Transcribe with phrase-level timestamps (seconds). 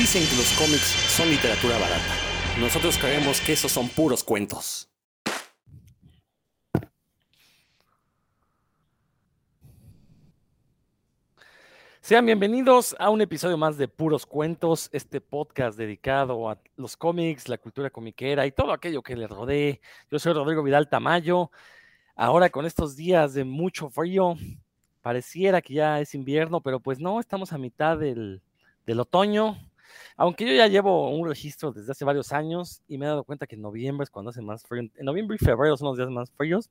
[0.00, 2.14] Dicen que los cómics son literatura barata.
[2.58, 4.88] Nosotros creemos que esos son puros cuentos.
[12.00, 17.50] Sean bienvenidos a un episodio más de Puros Cuentos, este podcast dedicado a los cómics,
[17.50, 19.82] la cultura comiquera y todo aquello que le rodee.
[20.10, 21.50] Yo soy Rodrigo Vidal Tamayo.
[22.16, 24.34] Ahora con estos días de mucho frío,
[25.02, 28.40] pareciera que ya es invierno, pero pues no, estamos a mitad del
[28.86, 29.58] otoño.
[30.16, 33.46] Aunque yo ya llevo un registro desde hace varios años y me he dado cuenta
[33.46, 34.82] que en noviembre es cuando hace más frío.
[34.94, 36.70] En noviembre y febrero son los días más fríos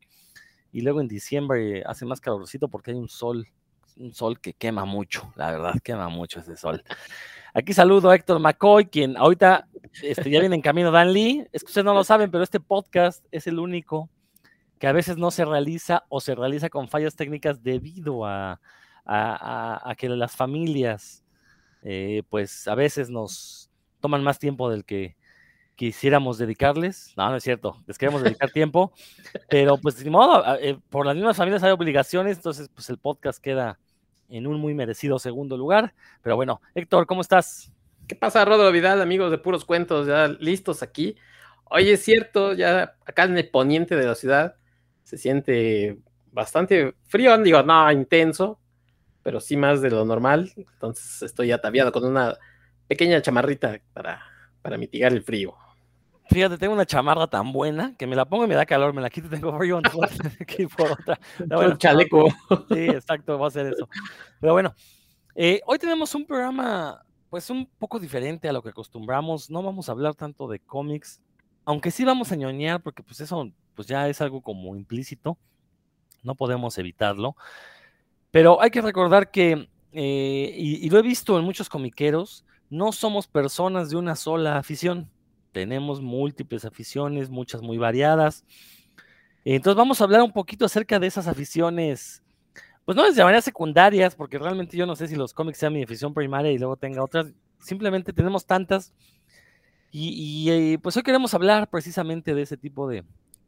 [0.72, 3.48] y luego en diciembre hace más calorcito porque hay un sol
[4.00, 6.82] un sol que quema mucho, la verdad, quema mucho ese sol.
[7.54, 9.68] Aquí saludo a Héctor McCoy, quien ahorita
[10.02, 11.46] este, ya viene en camino Dan Lee.
[11.52, 14.10] Es que ustedes no lo saben, pero este podcast es el único
[14.80, 18.60] que a veces no se realiza o se realiza con fallas técnicas debido a,
[19.98, 21.24] que las familias,
[21.84, 23.70] eh, pues a veces nos
[24.00, 25.16] toman más tiempo del que
[25.76, 27.14] quisiéramos dedicarles.
[27.16, 28.92] No, no es cierto, les queremos dedicar tiempo,
[29.50, 33.42] pero pues de modo, eh, por las mismas familias hay obligaciones, entonces pues el podcast
[33.42, 33.80] queda
[34.30, 35.94] en un muy merecido segundo lugar.
[36.22, 37.72] Pero bueno, Héctor, ¿cómo estás?
[38.08, 40.08] ¿Qué pasa, Rodro Vidal, amigos de Puros Cuentos?
[40.08, 41.16] Ya listos aquí.
[41.66, 44.56] Oye, es cierto, ya acá en el poniente de la ciudad
[45.04, 46.00] se siente
[46.32, 48.60] bastante frío, digo, no intenso,
[49.30, 50.52] pero sí más de lo normal.
[50.58, 52.36] Entonces estoy ataviado con una
[52.88, 54.24] pequeña chamarrita para,
[54.64, 55.54] para mitigar el frío.
[56.32, 59.04] Fíjate, tengo una chamarra tan buena que me la pongo y me da calor, me
[59.04, 59.80] la quito y tengo frío,
[60.42, 61.20] aquí por otra.
[61.78, 62.28] chaleco.
[62.72, 63.88] Sí, exacto, va a ser eso.
[64.42, 64.74] Pero bueno,
[65.36, 69.52] eh, hoy tenemos un programa pues un poco diferente a lo que acostumbramos.
[69.52, 71.22] No vamos a hablar tanto de cómics,
[71.66, 75.38] aunque sí vamos a ñoñar porque pues eso pues ya es algo como implícito,
[76.24, 77.36] no podemos evitarlo.
[78.32, 83.28] Pero hay que recordar que, eh, y lo he visto en muchos comiqueros, no somos
[83.28, 85.10] personas de una sola afición
[85.52, 88.46] tenemos múltiples aficiones, muchas muy variadas.
[89.46, 92.22] Entonces vamos a hablar un poquito acerca de esas aficiones,
[92.86, 95.84] pues no les llamaría secundarias, porque realmente yo no sé si los cómics sean mi
[95.84, 97.28] afición primaria y luego tenga otras,
[97.60, 98.94] simplemente tenemos tantas.
[99.92, 100.10] Y,
[100.46, 103.04] y eh, pues hoy queremos hablar precisamente de ese tipo de,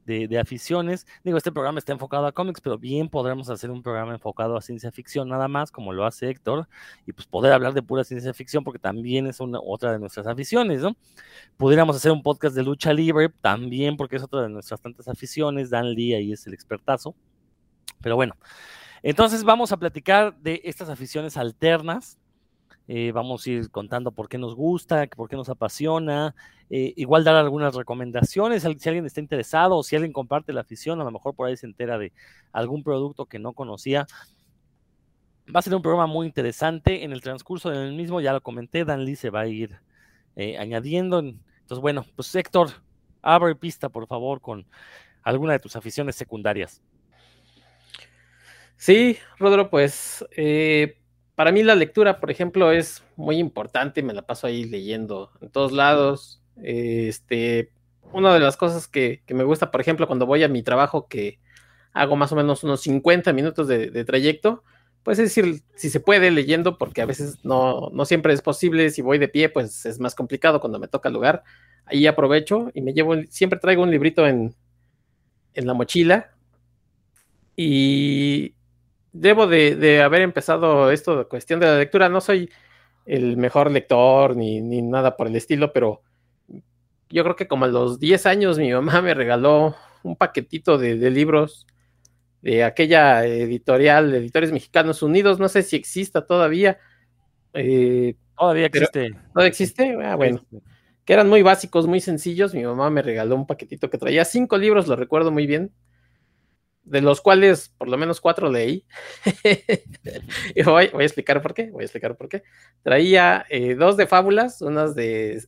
[0.06, 1.06] de, aficiones.
[1.23, 4.62] Digo, este programa está enfocado a cómics, pero bien podremos hacer un programa enfocado a
[4.62, 6.67] ciencia ficción nada más, como lo hace Héctor,
[7.06, 10.28] y pues poder hablar de pura ciencia ficción, porque también es una, otra de nuestras
[10.28, 10.95] aficiones, ¿no?
[11.57, 15.69] Pudiéramos hacer un podcast de lucha libre, también porque es otra de nuestras tantas aficiones.
[15.69, 17.16] Dan Lee ahí es el expertazo.
[18.01, 18.35] Pero bueno,
[19.03, 22.18] entonces vamos a platicar de estas aficiones alternas
[22.94, 26.35] eh, vamos a ir contando por qué nos gusta, por qué nos apasiona,
[26.69, 31.00] eh, igual dar algunas recomendaciones, si alguien está interesado o si alguien comparte la afición,
[31.00, 32.12] a lo mejor por ahí se entera de
[32.51, 34.07] algún producto que no conocía.
[35.56, 37.06] Va a ser un programa muy interesante.
[37.06, 39.80] En el transcurso del mismo, ya lo comenté, Dan Lee se va a ir
[40.35, 41.19] eh, añadiendo.
[41.19, 42.72] Entonces, bueno, pues Héctor,
[43.22, 44.68] abre pista, por favor, con
[45.24, 46.81] alguna de tus aficiones secundarias.
[48.75, 50.25] Sí, Rodro, pues
[51.41, 55.50] para mí la lectura, por ejemplo, es muy importante, me la paso ahí leyendo en
[55.50, 56.40] todos lados.
[56.62, 57.72] Este,
[58.12, 61.40] una de las cosas que, me gusta, por ejemplo, cuando voy a mi trabajo, que
[61.94, 64.63] hago más o menos unos 50 minutos de, trayecto,
[65.01, 68.91] pues es decir, si se puede leyendo, porque a veces no, no, siempre es posible,
[68.91, 71.44] si voy de pie, pues es más complicado cuando me toca el lugar.
[71.85, 74.53] Ahí aprovecho y me llevo, siempre traigo un librito en,
[75.56, 76.35] en la mochila.
[77.56, 78.53] Y
[79.14, 82.10] debo de, haber empezado esto de cuestión de la lectura.
[82.10, 82.50] No soy
[83.06, 86.02] el mejor lector ni, nada por el estilo, pero
[87.10, 90.96] yo creo que como a los 10 años mi mamá me regaló un paquetito de,
[91.10, 91.68] libros
[92.42, 95.40] de aquella editorial, Editores Mexicanos Unidos.
[95.40, 96.80] No sé si exista todavía.
[97.54, 99.12] Eh, todavía existe.
[99.34, 99.98] ¿Todavía existe?
[100.04, 100.44] Ah, bueno.
[101.06, 102.54] Que eran muy básicos, muy sencillos.
[102.54, 105.72] Mi mamá me regaló un paquetito que traía cinco libros, lo recuerdo muy bien
[106.84, 108.86] de los cuales por lo menos cuatro leí.
[110.56, 112.44] y voy, a explicar por qué, voy a explicar por qué.
[112.84, 115.42] Traía eh, dos de fábulas, unas de,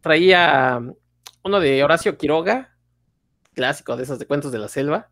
[0.00, 0.80] Traía
[1.42, 2.76] uno de Horacio Quiroga,
[3.54, 5.10] clásico de esos de cuentos de la selva.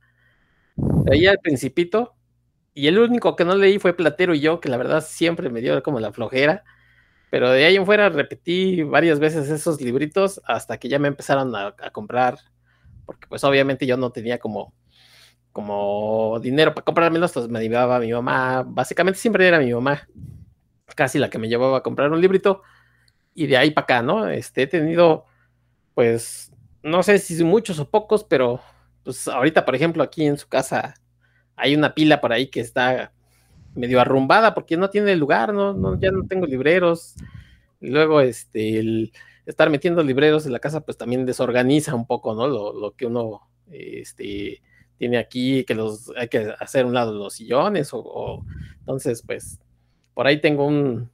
[1.04, 2.16] Traía el Principito,
[2.74, 5.60] y el único que no leí fue Platero y yo, que la verdad siempre me
[5.60, 6.64] dio como la flojera.
[7.30, 11.54] Pero de ahí en fuera repetí varias veces esos libritos hasta que ya me empezaron
[11.56, 12.38] a comprar
[13.04, 14.74] porque pues obviamente yo no tenía como,
[15.52, 20.08] como dinero para comprármelos, pues me llevaba mi mamá, básicamente siempre era mi mamá,
[20.94, 22.62] casi la que me llevaba a comprar un librito,
[23.34, 24.28] y de ahí para acá, ¿no?
[24.28, 25.24] Este, he tenido,
[25.94, 26.52] pues,
[26.82, 28.60] no sé si muchos o pocos, pero
[29.04, 30.94] pues ahorita, por ejemplo, aquí en su casa
[31.56, 33.12] hay una pila por ahí que está
[33.74, 37.14] medio arrumbada porque no tiene lugar, no, ya no tengo libreros.
[37.80, 39.12] Luego, este, el
[39.46, 42.46] estar metiendo libreros en la casa, pues también desorganiza un poco, ¿no?
[42.48, 44.62] Lo, que uno, este,
[44.98, 48.44] tiene aquí, que los hay que hacer un lado los sillones, o,
[48.80, 49.58] entonces, pues,
[50.14, 51.10] por ahí tengo un,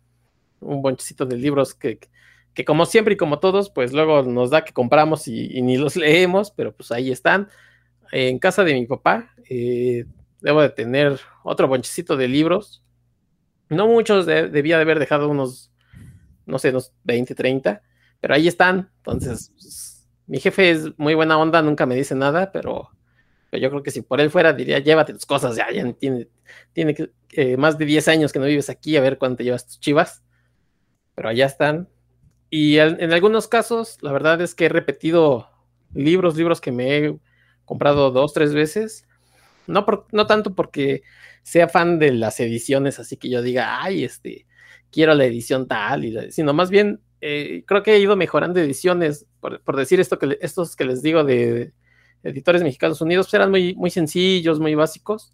[0.61, 1.99] un bonchecito de libros que,
[2.55, 5.97] que como siempre y como todos, pues luego nos da que compramos y, ni los
[5.97, 7.49] leemos, pero pues ahí están.
[8.11, 10.07] En casa de mi papá, eh,
[10.41, 12.83] debo de tener otro bonchecito de libros.
[13.69, 15.71] No muchos, debía de haber dejado unos,
[16.47, 17.83] no sé, unos 20, 30,
[18.21, 18.91] pero ahí están.
[18.99, 22.91] Entonces, mi jefe es muy buena onda, nunca me dice nada, pero,
[23.53, 26.29] yo creo que si por él fuera, diría, llévate tus cosas, ya, ya tiene,
[26.73, 26.95] tiene
[27.33, 30.23] eh, más de 10 años que no vives aquí, a ver cuánto llevas tus chivas.
[31.15, 31.89] Pero allá están.
[32.51, 35.49] Y en algunos casos, la verdad es que he repetido
[35.93, 37.19] libros, libros que me he
[37.65, 39.09] comprado dos, tres veces
[39.69, 41.03] no, no tanto porque
[41.43, 44.47] sea fan de las ediciones, así que yo diga, ay, este,
[44.91, 49.27] quiero la edición tal, y sino más bien eh, creo que he ido mejorando ediciones,
[49.41, 51.73] por, decir esto que estos que les digo de,
[52.23, 55.33] editores mexicanos unidos, pues eran muy, muy sencillos, muy básicos.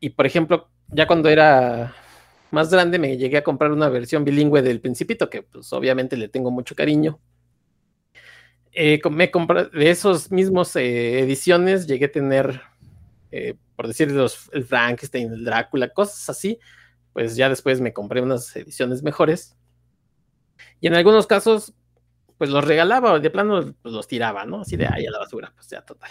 [0.00, 1.94] Y por ejemplo, ya cuando era
[2.50, 6.28] más grande me llegué a comprar una versión bilingüe del Principito, que pues obviamente le
[6.28, 7.20] tengo mucho cariño.
[8.72, 12.62] Eh, me compré de esos mismos eh, ediciones, llegué a tener
[13.76, 16.58] por decir los, el Frankenstein, el Drácula, cosas así,
[17.14, 19.56] pues ya después me compré unas ediciones mejores.
[20.80, 21.74] Y en algunos casos,
[22.38, 24.62] pues los regalaba o de plano pues los tiraba, ¿no?
[24.62, 26.10] Así de ahí a la basura, pues ya total.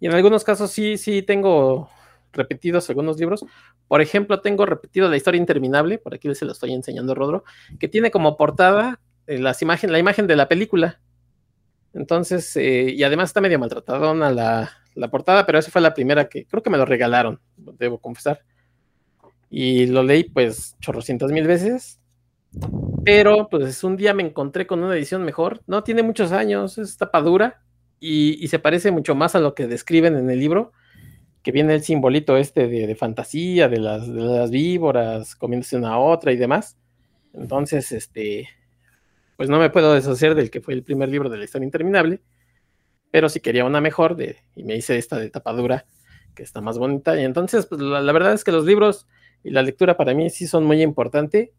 [0.00, 1.90] Y en algunos casos sí, sí tengo
[2.32, 3.44] repetidos algunos libros.
[3.88, 7.44] Por ejemplo, tengo repetido La historia interminable, por aquí se lo estoy enseñando a Rodro,
[7.78, 11.00] que tiene como portada eh, las imagen, la imagen de la película.
[11.92, 16.28] Entonces, eh, y además está medio maltratadona la, la portada, pero esa fue la primera
[16.28, 18.40] que creo que me lo regalaron, debo confesar.
[19.50, 21.99] Y lo leí pues chorrocientas mil veces.
[23.04, 25.62] Pero pues un día me encontré con una edición mejor.
[25.66, 27.62] No tiene muchos años, es tapadura
[27.98, 30.72] y, y se parece mucho más a lo que describen en el libro,
[31.42, 35.98] que viene el simbolito este de, fantasía, de las, de las víboras comiéndose una a
[35.98, 36.76] otra y demás.
[37.32, 38.48] Entonces, este,
[39.36, 42.20] pues no me puedo deshacer del que fue el primer libro de la historia interminable
[43.10, 45.86] pero si quería una mejor, de, y me hice esta de tapadura,
[46.34, 47.20] que está más bonita.
[47.20, 49.06] Y entonces, pues la, verdad es que los libros
[49.42, 51.52] y la lectura para mí sí son muy importante,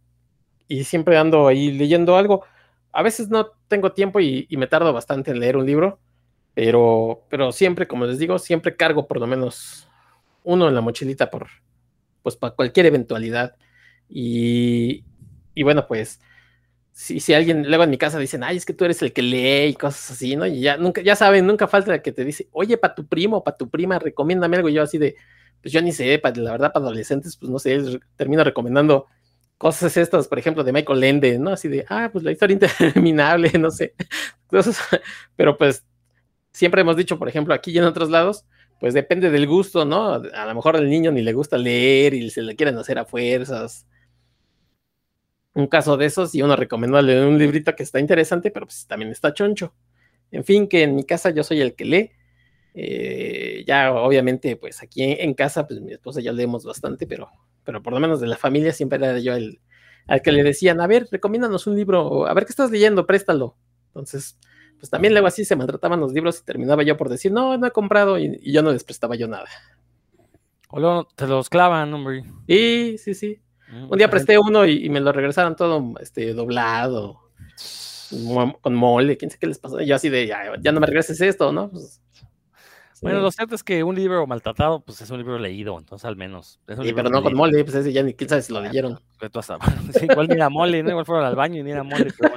[0.72, 2.46] y siempre ando ahí leyendo algo.
[2.94, 6.00] A veces no tengo tiempo y, me tardo bastante en leer un libro,
[6.54, 9.90] pero, pero siempre, como les digo, siempre cargo por lo menos
[10.46, 11.48] uno en la mochilita por,
[12.24, 13.56] pues para cualquier eventualidad.
[14.08, 15.04] Y,
[15.54, 16.22] y bueno, pues
[16.94, 19.24] si, si alguien luego en mi casa dicen, ay, es que tú eres el que
[19.24, 20.46] lee y cosas así, ¿no?
[20.46, 23.44] Y ya nunca, ya saben, nunca falta el que te dice, oye, para tu primo,
[23.44, 24.70] para tu prima, recomiéndame algo.
[24.70, 25.18] Y yo así de,
[25.62, 29.08] pues yo ni sé, para, la verdad, para adolescentes, pues no sé, termino recomendando
[29.62, 31.52] cosas estas, por ejemplo, de Michael Ende, ¿no?
[31.52, 33.94] Así de, ah, pues la historia interminable, no sé.
[34.48, 34.80] Cosas,
[35.36, 35.86] pero pues
[36.52, 38.44] siempre hemos dicho, por ejemplo, aquí y en otros lados,
[38.80, 40.14] pues depende del gusto, ¿no?
[40.16, 43.06] A lo mejor al niño ni le gusta leer y se le quieren hacer a
[43.06, 43.86] fuerzas
[45.54, 48.88] un caso de esos y uno recomendó leer un librito que está interesante, pero pues
[48.88, 49.76] también está choncho.
[50.32, 52.12] En fin, que en mi casa yo soy el que lee.
[52.74, 57.30] Eh, ya obviamente, pues aquí en, casa, pues mi esposa ya leemos bastante, pero,
[57.64, 59.60] pero por lo menos de la familia siempre era yo el
[60.08, 63.56] al que le decían, a ver, recomiéndanos un libro, a ver qué estás leyendo, préstalo.
[63.88, 64.38] Entonces,
[64.80, 67.68] pues también luego así se maltrataban los libros y terminaba yo por decir, no, no
[67.68, 69.48] he comprado y, yo no les prestaba yo nada.
[70.70, 72.24] O luego te los clavan, hombre.
[72.48, 73.42] Sí, sí, sí.
[73.90, 77.22] Un día presté uno y, me lo regresaron todo este, doblado,
[78.62, 79.80] con mole, quién sé qué les pasó.
[79.80, 81.70] Y yo así de, ya, no me regreses esto, ¿no?
[81.70, 82.01] Pues,
[83.02, 86.16] bueno, lo cierto es que un libro maltratado, pues es un libro leído, entonces al
[86.16, 86.60] menos.
[86.68, 89.00] sí, pero no con mole, pues ese ya ni quién sabe si lo leyeron.
[90.02, 90.92] igual ni era mole, ¿no?
[90.92, 92.34] Igual fueron al baño y ni era mole, pero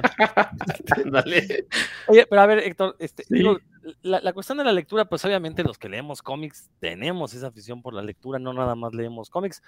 [1.11, 1.67] Dale.
[2.07, 3.25] Oye, pero a ver, Héctor, este,
[4.01, 7.81] la, la, cuestión de la lectura, pues obviamente los que leemos cómics tenemos esa afición
[7.81, 9.61] por la lectura, no nada más leemos cómics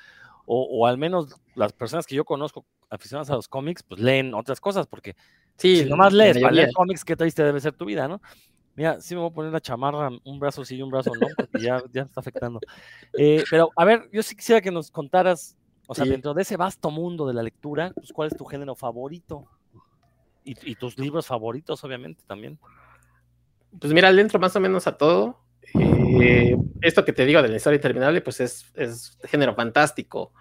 [0.50, 4.62] o, al menos las personas que yo conozco aficionadas a los cómics, pues leen otras
[4.62, 5.16] cosas, porque
[5.58, 8.22] sí, si nomás lees para leer cómics, qué triste debe ser tu vida, ¿no?
[8.78, 11.26] Mira, sí me voy a poner la chamarra, un brazo sí y un brazo no,
[11.36, 12.60] porque ya, ya está afectando.
[13.18, 15.58] Eh, pero, a ver, yo sí quisiera que nos contaras,
[15.88, 18.76] o sea, dentro de ese vasto mundo de la lectura, pues, ¿cuál es tu género
[18.76, 19.48] favorito?
[20.44, 22.60] Y, tus libros favoritos, obviamente, también.
[23.80, 25.40] Pues mira, le entro más o menos a todo.
[25.74, 30.34] Eh, esto que te digo de la historia interminable, pues es, es género fantástico.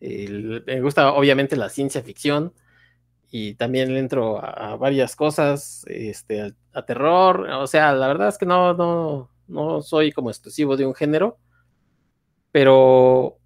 [0.00, 2.54] me gusta obviamente la ciencia ficción
[3.36, 8.38] y también le entro a, varias cosas, este, a, terror, o sea, la verdad es
[8.38, 11.36] que no, no, no soy como exclusivo de un género,
[12.52, 13.40] pero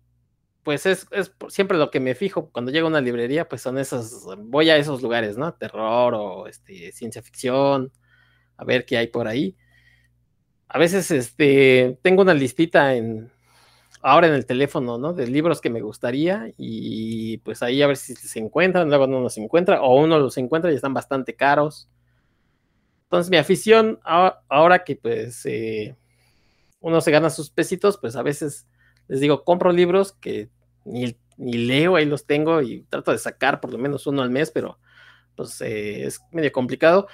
[0.63, 3.79] pues es, es, siempre lo que me fijo cuando llego a una librería, pues son
[3.79, 5.55] esos, voy a esos lugares, ¿no?
[5.55, 7.91] Terror o este, ciencia ficción,
[8.59, 9.57] a ver qué hay por ahí.
[10.69, 13.33] A veces este, tengo una listita en,
[14.03, 15.13] ahora en el teléfono, ¿no?
[15.13, 19.21] De libros que me gustaría y pues ahí a ver si se encuentran, luego no
[19.21, 21.89] los encuentra o uno los encuentra y están bastante caros.
[23.05, 25.97] Entonces mi afición, ahora que pues eh,
[26.81, 28.69] uno se gana sus pesitos, pues a veces
[29.09, 30.51] les digo, compro libros que
[30.85, 34.51] ni, leo, ahí los tengo y trato de sacar por lo menos uno al mes,
[34.51, 34.79] pero
[35.37, 37.09] pues eh, es medio complicado.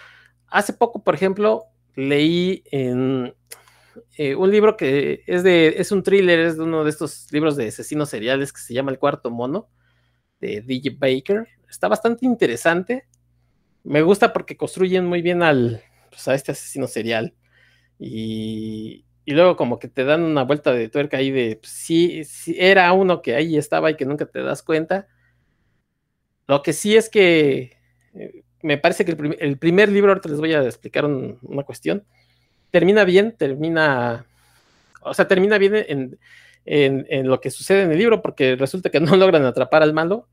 [0.49, 3.35] Hace poco, por ejemplo, leí en
[4.17, 7.69] eh, un libro que es de, es un thriller, es uno de estos libros de
[7.69, 9.69] asesinos seriales que se llama El Cuarto Mono,
[10.41, 11.47] de DJ Baker.
[11.69, 13.07] Está bastante interesante.
[13.83, 17.35] Me gusta porque construyen muy bien al, pues, a este asesino serial.
[17.99, 22.23] Y, y luego como que te dan una vuelta de tuerca ahí de pues, sí,
[22.57, 25.09] era uno que ahí estaba y que nunca te das cuenta.
[26.47, 27.79] Lo que sí es que
[28.15, 32.07] eh, me parece que el, primer libro, ahorita les voy a explicar una cuestión,
[32.75, 34.27] termina bien, termina,
[35.01, 36.19] o sea, termina bien en,
[36.65, 40.27] en, lo que sucede en el libro, porque resulta que no logran atrapar al malo,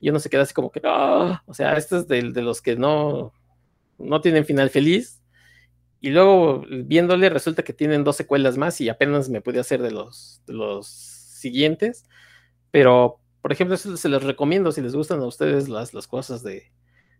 [0.00, 2.76] y uno se queda así como que, oh", o sea, este es de, los que
[2.76, 3.34] no,
[3.98, 5.20] no tienen final feliz,
[6.00, 9.90] y luego viéndole resulta que tienen dos secuelas más y apenas me pude hacer de
[9.90, 12.06] los, los siguientes.
[12.70, 16.72] Pero, por ejemplo, se los recomiendo si les gustan a ustedes las, las cosas de,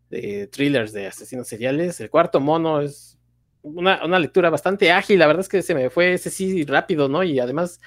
[0.08, 2.00] de thrillers de asesinos seriales.
[2.00, 3.18] El cuarto mono es
[3.64, 5.18] una, una, lectura bastante ágil.
[5.18, 7.24] La verdad es que se me fue ese sí rápido, ¿no?
[7.24, 7.80] Y además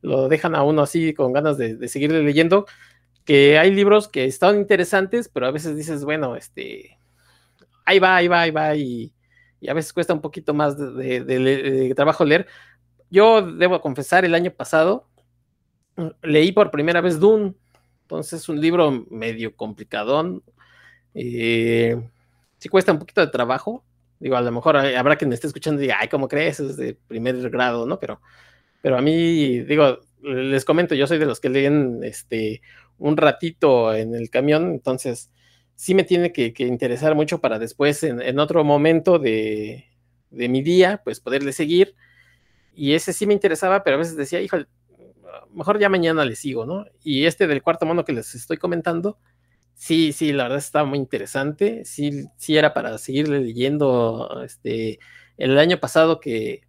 [0.00, 2.66] lo dejan a uno así con ganas de, de seguir leyendo.
[3.24, 6.98] Que hay libros que están interesantes, pero a veces dices, bueno, este,
[7.84, 9.12] ahí va, ahí va, ahí va, y
[9.68, 12.46] a veces cuesta un poquito más de, trabajo leer.
[13.10, 15.08] Yo debo confesar, el año pasado
[16.22, 17.54] leí por primera vez Dune,
[18.02, 20.42] entonces es un libro medio complicadón.
[21.14, 21.96] Eh,
[22.58, 23.84] sí cuesta un poquito de trabajo.
[24.20, 26.60] Digo, a lo mejor habrá quien me esté escuchando y diga, ay, ¿cómo crees?
[26.60, 27.98] Es de primer grado, ¿no?
[27.98, 28.20] Pero,
[28.80, 32.62] pero a mí, digo, les comento, yo soy de los que leen este,
[32.98, 35.30] un ratito en el camión, entonces
[35.76, 39.86] sí me tiene que, interesar mucho para después, en, otro momento de,
[40.30, 41.94] mi día, pues poderle seguir.
[42.74, 44.56] Y ese sí me interesaba, pero a veces decía, hijo,
[45.52, 46.86] mejor ya mañana le sigo, ¿no?
[47.02, 49.18] Y este del cuarto mono que les estoy comentando,
[49.74, 51.84] sí, sí, la verdad estaba muy interesante.
[51.84, 54.42] Sí, sí era para seguirle leyendo.
[54.44, 54.98] Este,
[55.36, 56.62] el año pasado que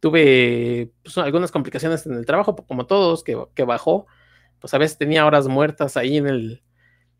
[0.00, 4.06] tuve pues, algunas complicaciones en el trabajo, como todos, que, que bajó,
[4.60, 6.62] pues a veces tenía horas muertas ahí en el,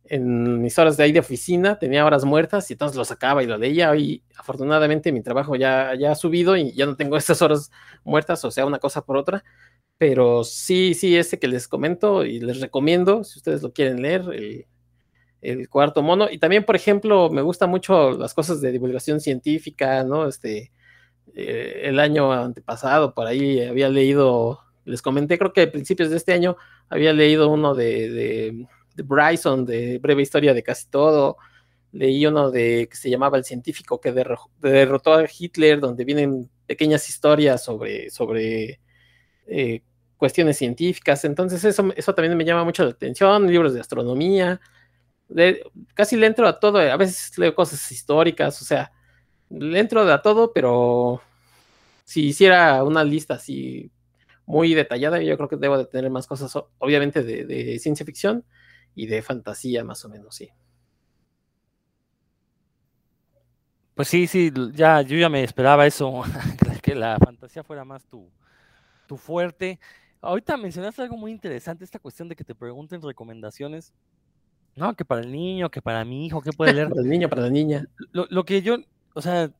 [0.05, 3.47] en mis horas de ahí de oficina, tenía horas muertas y entonces lo sacaba y
[3.47, 7.43] lo leía y afortunadamente mi trabajo ya, ya ha subido y ya no tengo esas
[7.43, 7.71] horas
[8.05, 9.45] muertas, o sea, una cosa por otra,
[10.01, 14.23] pero sí, sí, ese que les comento y les recomiendo, si ustedes lo quieren leer,
[15.43, 20.03] el, cuarto mono, y también, por ejemplo, me gustan mucho las cosas de divulgación científica,
[20.05, 20.27] ¿no?
[20.27, 20.73] Este,
[21.35, 26.17] eh, el año antepasado, por ahí había leído, les comenté, creo que a principios de
[26.17, 26.57] este año
[26.89, 31.37] había leído uno de de Bryson, de Breve Historia de Casi Todo.
[31.93, 37.09] Leí uno de que se llamaba El científico que derrotó a Hitler, donde vienen pequeñas
[37.09, 38.81] historias sobre, sobre
[39.47, 39.83] eh,
[40.21, 41.25] cuestiones científicas.
[41.25, 43.47] Entonces, eso, eso también me llama mucho la atención.
[43.49, 44.61] Libros de astronomía.
[45.95, 46.79] casi le entro a todo.
[46.79, 48.93] A veces leo cosas históricas, o sea,
[49.51, 51.23] le entro a todo, pero
[52.05, 53.91] si hiciera una lista así
[54.47, 58.45] muy detallada, yo creo que debo de tener más cosas, obviamente, de ciencia ficción
[58.95, 60.51] y de fantasía más o menos, sí.
[64.01, 66.23] Pues sí, sí, ya, yo ya me esperaba eso,
[66.83, 68.31] que la fantasía fuera más tu,
[69.07, 69.79] tu fuerte.
[70.21, 73.93] Ahorita mencionaste algo muy interesante, esta cuestión de que te pregunten recomendaciones.
[74.77, 76.89] No, que para el niño, que para mi hijo, ¿qué puede leer?
[76.89, 77.85] para el niño, para la niña.
[78.13, 78.77] Lo, lo que yo,
[79.15, 79.51] o sea,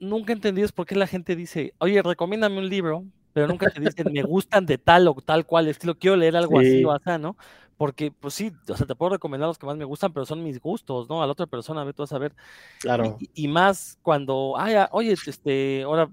[0.00, 3.68] nunca he entendido es por qué la gente dice, oye, recomiéndame un libro, pero nunca
[3.70, 6.92] te dicen, me gustan de tal o tal cual estilo, quiero leer algo así o
[6.92, 7.36] así, ¿no?
[7.76, 10.44] Porque, pues sí, o sea, te puedo recomendar los que más me gustan, pero son
[10.44, 11.20] mis gustos, ¿no?
[11.20, 12.32] A la otra persona, ve, tú vas a ver.
[12.78, 13.18] Claro.
[13.34, 16.08] Y, más cuando, ay, ah, oye, este, ahora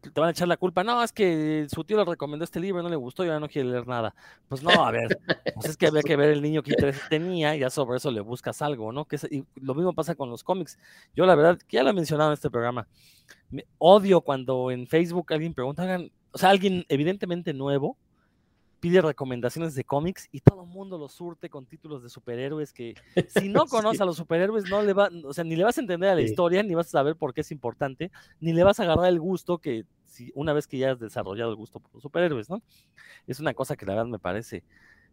[0.00, 0.84] te van a echar la culpa.
[0.84, 3.48] No, es que su tío le recomendó este libro, no le gustó y ahora no
[3.48, 4.14] quiere leer nada.
[4.48, 5.18] Pues no, a ver,
[5.54, 8.10] pues es que había que ver el niño que interés tenía y ya sobre eso
[8.10, 9.04] le buscas algo, ¿no?
[9.04, 10.78] Que y lo mismo pasa con los cómics.
[11.14, 12.86] Yo, la verdad, que ya lo he mencionado en este programa,
[13.50, 15.98] me odio cuando en Facebook alguien pregunta,
[16.32, 17.96] o sea, alguien evidentemente nuevo
[18.80, 22.94] pide recomendaciones de cómics y todo el mundo lo surte con títulos de superhéroes que
[23.28, 25.80] si no conoces a los superhéroes no le va, o sea, ni le vas a
[25.80, 28.80] entender a la historia, ni vas a saber por qué es importante, ni le vas
[28.80, 31.92] a agarrar el gusto que si una vez que ya has desarrollado el gusto por
[31.94, 32.62] los superhéroes, ¿no?
[33.26, 34.64] Es una cosa que la verdad me parece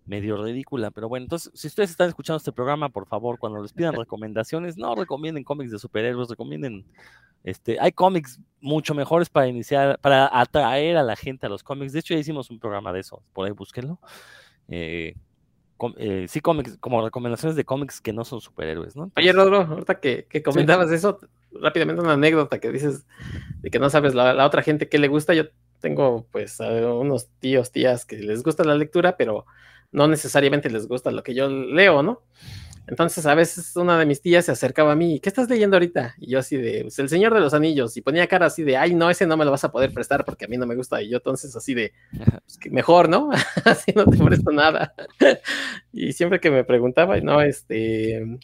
[0.06, 3.74] medio ridícula, pero bueno, entonces, si ustedes están escuchando este programa, por favor, cuando les
[3.74, 6.86] pidan recomendaciones, no recomienden cómics de superhéroes, recomienden,
[7.44, 11.94] este, hay cómics mucho mejores para iniciar, para atraer a la gente a los cómics.
[11.94, 14.00] De hecho, ya hicimos un programa de eso, por ahí búsquenlo.
[14.68, 15.16] Eh,
[15.98, 19.12] eh, sí, cómics, como recomendaciones de cómics que no son superhéroes, ¿no?
[19.18, 21.20] Oye, Rodro, ahorita que, comentabas eso,
[21.52, 23.06] rápidamente una anécdota que dices
[23.62, 25.34] de que no sabes la, la otra gente que le gusta.
[25.34, 25.46] Yo
[25.82, 29.46] tengo, pues, unos tíos, tías que les gusta la lectura, pero
[29.96, 32.22] no necesariamente les gusta lo que yo leo, ¿no?
[32.88, 36.16] Entonces a veces una de mis tías se acercaba a mí, ¿qué estás leyendo ahorita?
[36.20, 38.78] Y yo así de, pues El Señor de los Anillos, y ponía cara así de,
[38.78, 40.76] ay, no, ese no me lo vas a poder prestar porque a mí no me
[40.76, 41.94] gusta, y yo entonces así de,
[42.46, 43.30] pues que mejor, ¿no?
[43.66, 44.94] así no te presto nada.
[45.94, 48.38] y siempre que me preguntaba, no, este,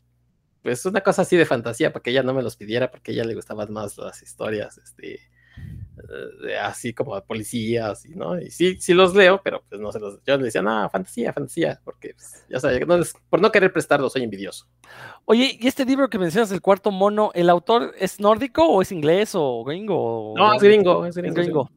[0.64, 3.14] pues una cosa así de fantasía, para que ella no me los pidiera, porque a
[3.14, 5.20] ella le gustaban más las historias, este,
[6.62, 8.40] así como de policías, y, ¿no?
[8.40, 10.20] Y sí, sí los leo, pero pues no se los.
[10.26, 14.24] Yo le decía, no, fantasía, fantasía, porque pues, ya sabes, por no querer prestarlo soy
[14.24, 14.68] envidioso.
[15.26, 18.92] Oye, ¿y este libro que mencionas, El cuarto mono, el autor es nórdico o es
[18.92, 20.34] inglés o gringo?
[20.36, 21.70] no, es gringo, es gringo.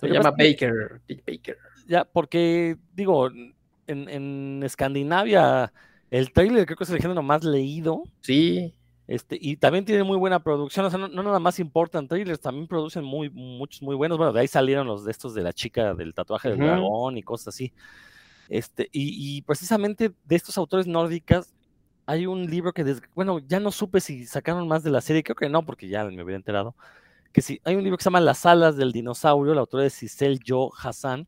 [0.00, 1.58] Se llama Baker, Baker.
[1.86, 5.72] Ya, porque digo, en, en Escandinavia
[6.10, 8.02] el trailer creo que es el género más leído.
[8.20, 8.74] Sí.
[9.10, 12.68] Este, y también tiene muy buena producción, o sea, no, nada más importan trailers, también
[12.68, 14.16] producen muy, muchos muy buenos.
[14.16, 17.24] Bueno, de ahí salieron los de estos de la chica del tatuaje del dragón y
[17.24, 17.72] cosas así.
[18.48, 21.52] Este, y, precisamente de estos autores nórdicas,
[22.06, 22.84] hay un libro que,
[23.16, 26.04] bueno, ya no supe si sacaron más de la serie, creo que no, porque ya
[26.04, 26.76] me hubiera enterado.
[27.32, 29.94] Que sí, hay un libro que se llama Las alas del dinosaurio, la autora es
[29.94, 31.26] Cicel Jo Hassan,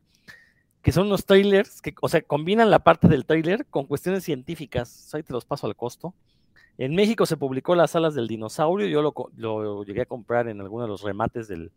[0.82, 5.12] que son unos trailers que, o sea, combinan la parte del trailer con cuestiones científicas.
[5.16, 6.14] Ahí te los paso al costo.
[6.78, 9.02] En México se publicó Las alas del dinosaurio, yo
[9.36, 11.70] lo, llegué a comprar en alguno de los remates del,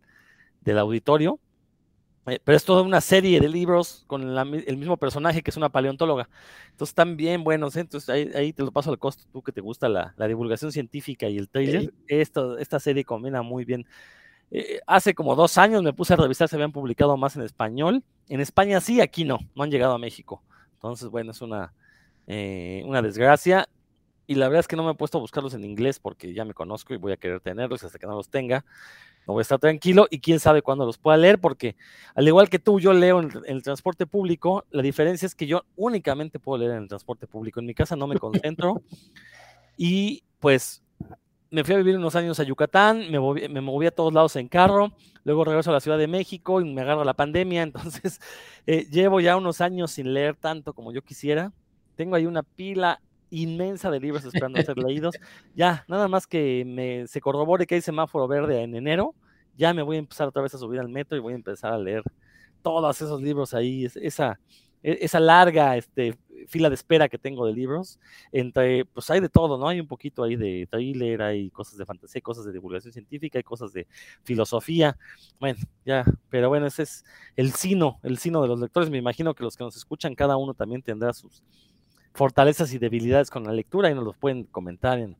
[0.78, 1.40] auditorio,
[2.26, 5.70] eh, pero es toda una serie de libros con el mismo personaje que es una
[5.70, 6.28] paleontóloga.
[6.72, 7.82] Entonces están bien buenos, ¿eh?
[7.82, 11.38] entonces ahí, te lo paso al costo, tú que te gusta la, divulgación científica y
[11.38, 13.86] el trailer, esta serie combina muy bien.
[14.50, 18.04] Eh, hace como dos años me puse a revisar si habían publicado más en español.
[18.30, 20.42] En España sí, aquí no, no han llegado a México.
[20.76, 21.74] Entonces, bueno, es una,
[22.28, 23.68] una desgracia
[24.28, 26.46] y la verdad es que no me he puesto a buscarlos en inglés porque ya
[26.46, 28.66] me conozco y voy a querer tenerlos hasta que no los tenga.
[29.28, 31.76] No voy a estar tranquilo y quién sabe cuándo los pueda leer porque
[32.14, 34.66] al igual que tú, yo leo en, el transporte público.
[34.72, 37.60] La diferencia es que yo únicamente puedo leer en el transporte público.
[37.60, 38.82] En mi casa no me concentro
[39.78, 40.84] y pues
[41.52, 44.36] me fui a vivir unos años a Yucatán, me moví, me moví, a todos lados
[44.36, 44.92] en carro,
[45.24, 48.20] luego regreso a la Ciudad de México y me agarro la pandemia, entonces
[48.66, 51.54] eh, llevo ya unos años sin leer tanto como yo quisiera.
[51.96, 55.16] Tengo ahí una pila inmensa de libros esperando ser leídos.
[55.56, 59.16] Ya, nada más que me, se corrobore que hay semáforo verde en enero,
[59.58, 61.74] ya me voy a empezar otra vez a subir al metro y voy a empezar
[61.74, 62.04] a leer
[62.62, 64.40] todos esos libros ahí, esa,
[64.84, 68.00] e, esa larga este, fila de espera que tengo de libros.
[68.32, 69.68] Entre, pues hay de todo, ¿no?
[69.68, 73.44] Hay un poquito ahí de thriller, hay cosas de fantasía, cosas de divulgación científica, hay
[73.44, 73.88] cosas de
[74.24, 74.98] filosofía.
[75.40, 78.90] Bueno, ya, pero bueno, ese es el sino, el sino de los lectores.
[78.90, 81.44] Me imagino que los que nos escuchan, cada uno también tendrá sus,
[82.16, 85.18] fortalezas y debilidades con la lectura y nos los pueden comentar en,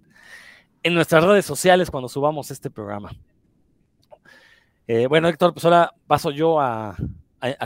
[0.94, 3.12] nuestras redes sociales cuando subamos este programa.
[4.88, 6.96] Eh, bueno, Héctor, pues ahora paso yo a,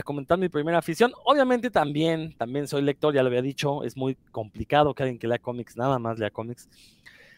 [0.04, 1.12] comentar mi primera afición.
[1.24, 5.28] Obviamente también, también soy lector, ya lo había dicho, es muy complicado que alguien que
[5.28, 6.68] lea cómics, nada más lea cómics.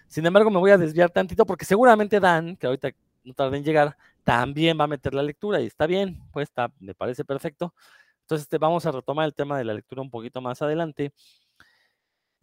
[0.06, 2.90] Sin embargo, me voy a desviar tantito porque seguramente Dan, que ahorita
[3.24, 6.72] no tarda en llegar, también va a meter la lectura y está bien, pues está,
[6.78, 7.74] me parece perfecto.
[8.22, 11.12] Entonces, este, vamos a retomar el tema de la lectura un poquito más adelante.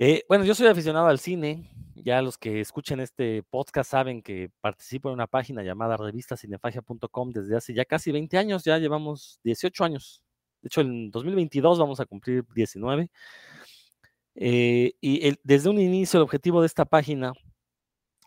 [0.01, 1.69] Eh, bueno, yo soy aficionado al cine.
[1.95, 7.57] Ya los que escuchen este podcast saben que participo en una página llamada revistacinefagia.com desde
[7.57, 8.63] hace ya casi 20 años.
[8.63, 10.23] Ya llevamos 18 años.
[10.61, 13.11] De hecho, en 2022 vamos a cumplir 19.
[14.35, 17.33] Eh, y desde un inicio el objetivo de esta página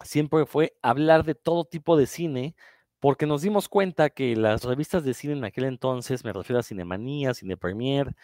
[0.04, 2.54] siempre fue hablar de todo tipo de cine,
[3.00, 6.62] porque nos dimos cuenta que las revistas de cine en aquel entonces, me refiero a
[6.62, 8.14] Cinemanía, Cine Premier,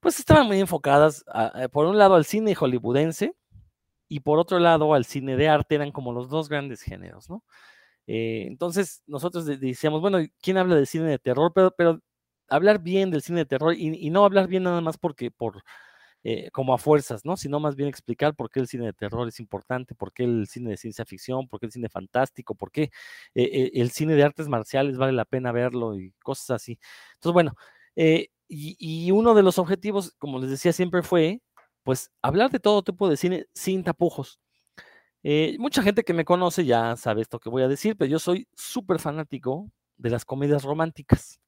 [0.00, 1.24] pues estaban muy enfocadas,
[1.72, 3.34] por un lado al cine hollywoodense
[4.08, 7.44] y por otro lado al cine de arte, eran como los dos grandes géneros, ¿no?
[8.06, 11.52] Eh, entonces nosotros decíamos, bueno, ¿quién habla de cine de terror?
[11.54, 12.00] Pero, pero
[12.48, 15.62] hablar bien del cine de terror y, no hablar bien nada más porque, por,
[16.24, 17.36] eh, como a fuerzas, ¿no?
[17.36, 20.46] Sino más bien explicar por qué el cine de terror es importante, por qué el
[20.48, 22.90] cine de ciencia ficción, por qué el cine fantástico, por qué
[23.34, 26.78] eh, el cine de artes marciales vale la pena verlo y cosas así.
[27.16, 27.54] Entonces, bueno,
[28.48, 31.42] y, uno de los objetivos, como les decía, siempre fue,
[31.82, 34.40] pues, hablar de todo tipo de cine sin tapujos.
[35.22, 38.18] Eh, mucha gente que me conoce ya sabe esto que voy a decir, pero yo
[38.18, 41.40] soy súper fanático de las comedias románticas.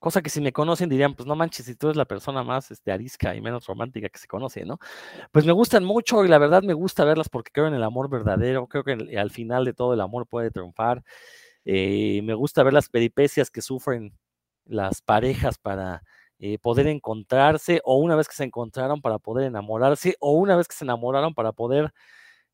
[0.00, 2.70] Cosa que si me conocen dirían, pues no manches, si tú eres la persona más
[2.70, 4.78] este, arisca y menos romántica que se conoce, ¿no?
[5.32, 8.08] Pues me gustan mucho y la verdad me gusta verlas porque creo en el amor
[8.08, 11.02] verdadero, creo que al final de todo el amor puede triunfar.
[11.64, 14.12] Eh, me gusta ver las peripecias que sufren
[14.66, 16.04] las parejas para
[16.38, 20.68] eh, poder encontrarse o una vez que se encontraron para poder enamorarse o una vez
[20.68, 21.92] que se enamoraron para poder,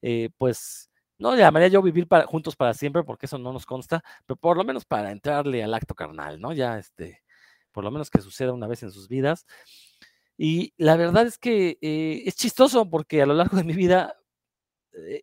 [0.03, 4.03] eh, pues, no llamaría yo vivir para, juntos para siempre porque eso no nos consta,
[4.27, 6.53] pero por lo menos para entrarle al acto carnal, ¿no?
[6.53, 7.23] Ya este
[7.73, 9.47] por lo menos que suceda una vez en sus vidas.
[10.38, 14.16] Y la verdad es que eh, es chistoso porque a lo largo de mi vida
[14.94, 15.23] eh,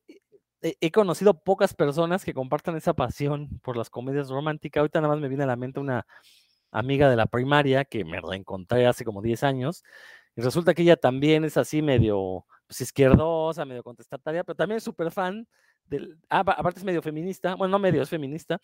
[0.61, 4.81] he conocido pocas personas que compartan esa pasión por las comedias románticas.
[4.81, 6.05] Ahorita nada más me viene a la mente una
[6.71, 9.83] amiga de la primaria que me reencontré hace como 10 años.
[10.35, 14.83] Y resulta que ella también es así medio pues, izquierdosa, medio contestataria, pero también es
[14.83, 15.47] súper fan
[15.85, 16.17] del...
[16.29, 18.59] Ah, aparte es medio feminista, bueno, no medio, es feminista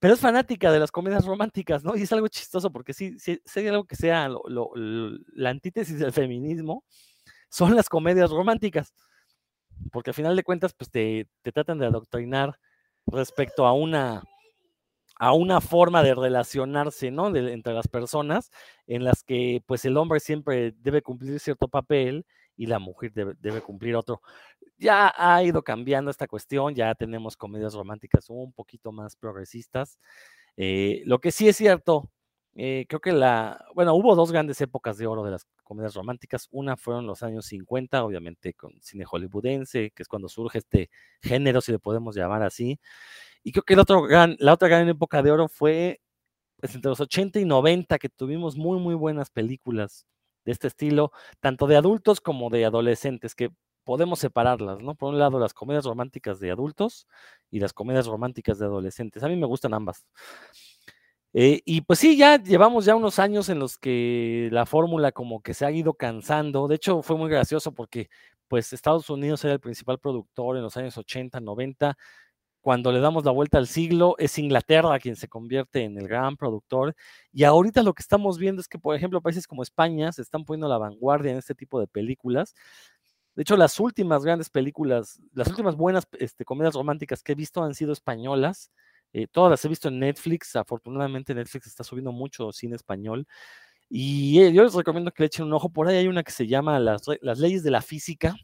[0.00, 1.96] pero es fanática de las comedias románticas, ¿no?
[1.96, 6.84] Y es algo chistoso porque sí, sí, hay algo que sea la antítesis del feminismo,
[7.50, 8.94] son las comedias románticas,
[9.90, 12.58] porque al final de cuentas, pues te, tratan de adoctrinar
[13.06, 14.22] respecto a una,
[15.18, 17.34] a una forma de relacionarse, ¿no?
[17.34, 18.50] entre las personas,
[18.86, 22.24] en las que pues el hombre siempre debe cumplir cierto papel
[22.56, 24.20] y la mujer debe, cumplir otro.
[24.78, 29.98] Ya ha ido cambiando esta cuestión, ya tenemos comedias románticas un poquito más progresistas.
[30.56, 32.10] Eh, lo que sí es cierto,
[32.54, 36.48] eh, creo que la, bueno, hubo dos grandes épocas de oro de las comedias románticas.
[36.50, 40.90] Una fueron los años 50, obviamente con cine hollywoodense, que es cuando surge este
[41.22, 42.80] género, si le podemos llamar así.
[43.44, 46.00] Y creo que el otro gran, la otra gran época de oro fue
[46.60, 50.06] pues, entre los 80 y 90, que tuvimos muy, muy buenas películas
[50.44, 53.50] de este estilo, tanto de adultos como de adolescentes, que
[53.84, 54.94] podemos separarlas, ¿no?
[54.94, 57.06] Por un lado, las comedias románticas de adultos
[57.50, 59.22] y las comedias románticas de adolescentes.
[59.22, 60.04] A mí me gustan ambas.
[61.34, 65.42] Eh, y pues sí, ya llevamos ya unos años en los que la fórmula como
[65.42, 66.68] que se ha ido cansando.
[66.68, 68.08] De hecho, fue muy gracioso porque
[68.48, 71.96] pues Estados Unidos era el principal productor en los años 80, 90
[72.60, 76.36] cuando le damos la vuelta al siglo, es Inglaterra quien se convierte en el gran
[76.36, 76.94] productor.
[77.32, 80.44] Y ahorita lo que estamos viendo es que, por ejemplo, países como España se están
[80.44, 82.54] poniendo a la vanguardia en este tipo de películas.
[83.36, 87.62] De hecho, las últimas grandes películas, las últimas buenas este, comedias románticas que he visto
[87.62, 88.70] han sido españolas.
[89.12, 90.56] Eh, todas las he visto en Netflix.
[90.56, 93.26] Afortunadamente, Netflix está subiendo mucho cine español.
[93.88, 95.70] Y eh, yo les recomiendo que le echen un ojo.
[95.70, 98.34] Por ahí hay una que se llama Las, las leyes de la física.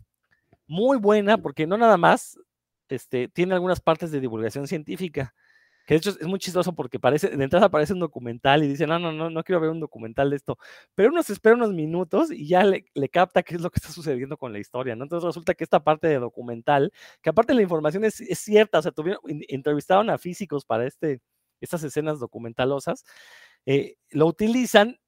[0.67, 2.39] Muy buena, porque no nada más
[2.89, 5.35] este, tiene algunas partes de divulgación científica,
[5.85, 8.87] que de hecho es muy chistoso porque parece, de entrada aparece un documental y dice,
[8.87, 10.59] no, no, no, no quiero ver un documental de esto,
[10.95, 13.91] pero uno se espera unos minutos y ya le, capta qué es lo que está
[13.91, 15.05] sucediendo con la historia, ¿no?
[15.05, 16.93] Entonces resulta que esta parte de documental,
[17.23, 21.21] que aparte la información es, cierta, o sea, tuvieron, entrevistaron a físicos para este,
[21.61, 23.05] estas escenas documentalosas,
[23.67, 24.99] eh, lo utilizan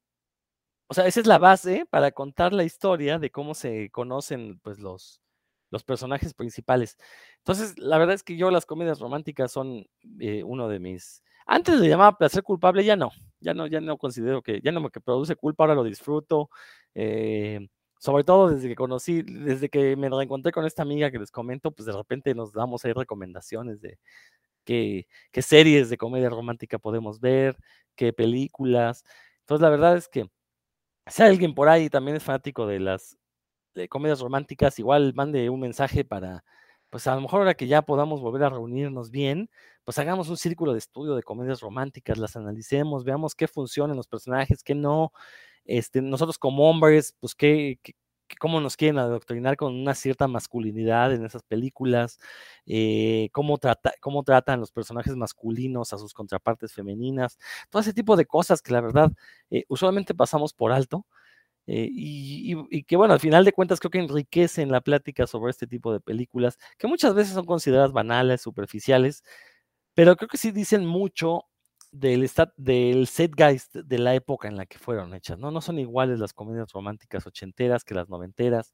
[0.89, 4.79] o sea, esa es la base para contar la historia de cómo se conocen pues
[4.79, 5.21] los,
[5.69, 6.97] los personajes principales.
[7.39, 9.85] Entonces, la verdad es que yo las comedias románticas son
[10.19, 11.23] eh, uno de mis...
[11.45, 14.81] Antes le llamaba placer culpable, ya no, ya no, ya no considero que, ya no
[14.81, 16.49] me que produce culpa, ahora lo disfruto.
[16.93, 17.67] Eh,
[17.99, 21.71] sobre todo desde que conocí, desde que me reencontré con esta amiga que les comento,
[21.71, 23.97] pues de repente nos damos ahí recomendaciones de
[24.65, 27.57] qué, qué series de comedia romántica podemos ver,
[27.95, 29.03] qué películas.
[29.41, 30.29] Entonces, la verdad es que
[31.07, 33.17] si alguien por ahí también es fanático de las
[33.77, 36.43] de comedias románticas, igual mande un mensaje para,
[36.89, 39.49] pues a lo mejor ahora que ya podamos volver a reunirnos bien,
[39.85, 44.07] pues hagamos un círculo de estudio de comedias románticas, las analicemos, veamos qué funcionan los
[44.07, 45.11] personajes, qué no,
[45.65, 47.79] este, nosotros como hombres, pues qué,
[48.39, 52.19] cómo nos quieren adoctrinar con una cierta masculinidad en esas películas,
[52.65, 57.37] eh, cómo, trata, cómo tratan los personajes masculinos a sus contrapartes femeninas,
[57.69, 59.11] todo ese tipo de cosas que la verdad
[59.49, 61.05] eh, usualmente pasamos por alto
[61.67, 65.67] eh, y, que bueno, al final de cuentas creo que enriquecen la plática sobre este
[65.67, 69.23] tipo de películas, que muchas veces son consideradas banales, superficiales,
[69.93, 71.43] pero creo que sí dicen mucho
[71.91, 75.51] del, del setgeist de la época en la que fueron hechas, ¿no?
[75.51, 78.73] No son iguales las comedias románticas ochenteras que las noventeras,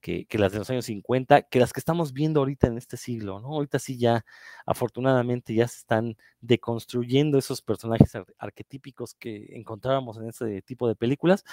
[0.00, 2.96] que, que, las de los años 50, que las que estamos viendo ahorita en este
[2.96, 3.48] siglo, ¿no?
[3.48, 4.24] Ahorita sí ya,
[4.66, 11.44] afortunadamente, ya se están deconstruyendo esos personajes arquetípicos que encontrábamos en ese tipo de películas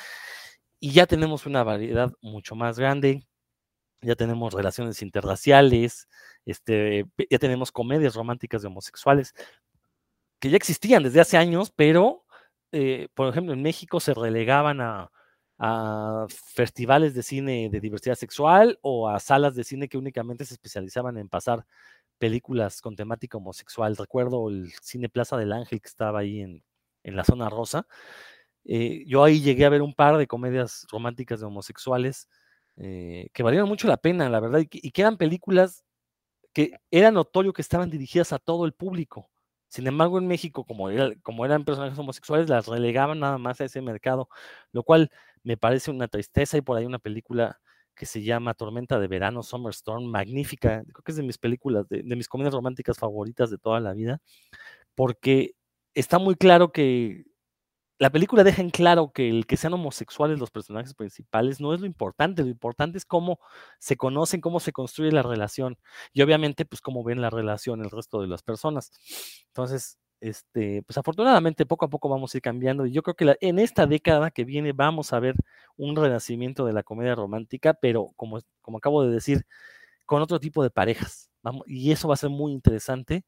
[0.79, 3.27] y ya tenemos una variedad mucho más grande,
[4.01, 6.07] ya tenemos relaciones interraciales,
[6.45, 9.33] este, ya tenemos comedias románticas de homosexuales,
[10.39, 12.25] que ya existían desde hace años, pero,
[12.71, 15.11] eh, por ejemplo, en México se relegaban a,
[15.57, 20.53] a festivales de cine de diversidad sexual o a salas de cine que únicamente se
[20.55, 21.65] especializaban en pasar
[22.17, 23.95] películas con temática homosexual.
[23.97, 26.63] Recuerdo el Cine Plaza del Ángel que estaba ahí en,
[27.03, 27.87] en la zona rosa.
[28.65, 32.27] Eh, yo ahí llegué a ver un par de comedias románticas de homosexuales
[32.77, 35.85] eh, que valieron mucho la pena, la verdad, y que, eran películas
[36.53, 39.29] que era notorio que estaban dirigidas a todo el público.
[39.69, 40.89] Sin embargo, en México, como,
[41.23, 44.29] como eran personajes homosexuales, las relegaban nada más a ese mercado,
[44.71, 45.11] lo cual
[45.43, 46.57] me parece una tristeza.
[46.57, 47.59] Y por ahí una película
[47.95, 50.83] que se llama Tormenta de Verano, Summer Storm, magnífica.
[50.83, 54.21] Creo que es de mis películas, de, mis comedias románticas favoritas de toda la vida,
[54.95, 55.55] porque
[55.93, 57.25] está muy claro que
[57.97, 61.79] la película deja en claro que el que sean homosexuales los personajes principales no es
[61.79, 63.39] lo importante, lo importante es cómo
[63.79, 65.77] se conocen, cómo se construye la relación
[66.13, 68.91] y obviamente pues cómo ven la relación el resto de las personas.
[69.47, 73.37] Entonces, este, pues afortunadamente poco a poco vamos a ir cambiando y yo creo que
[73.41, 75.35] en esta década que viene vamos a ver
[75.77, 79.45] un renacimiento de la comedia romántica, pero como, como acabo de decir,
[80.05, 81.29] con otro tipo de parejas.
[81.67, 83.23] Y eso va a ser muy interesante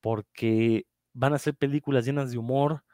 [0.00, 2.84] porque van a ser películas llenas de humor,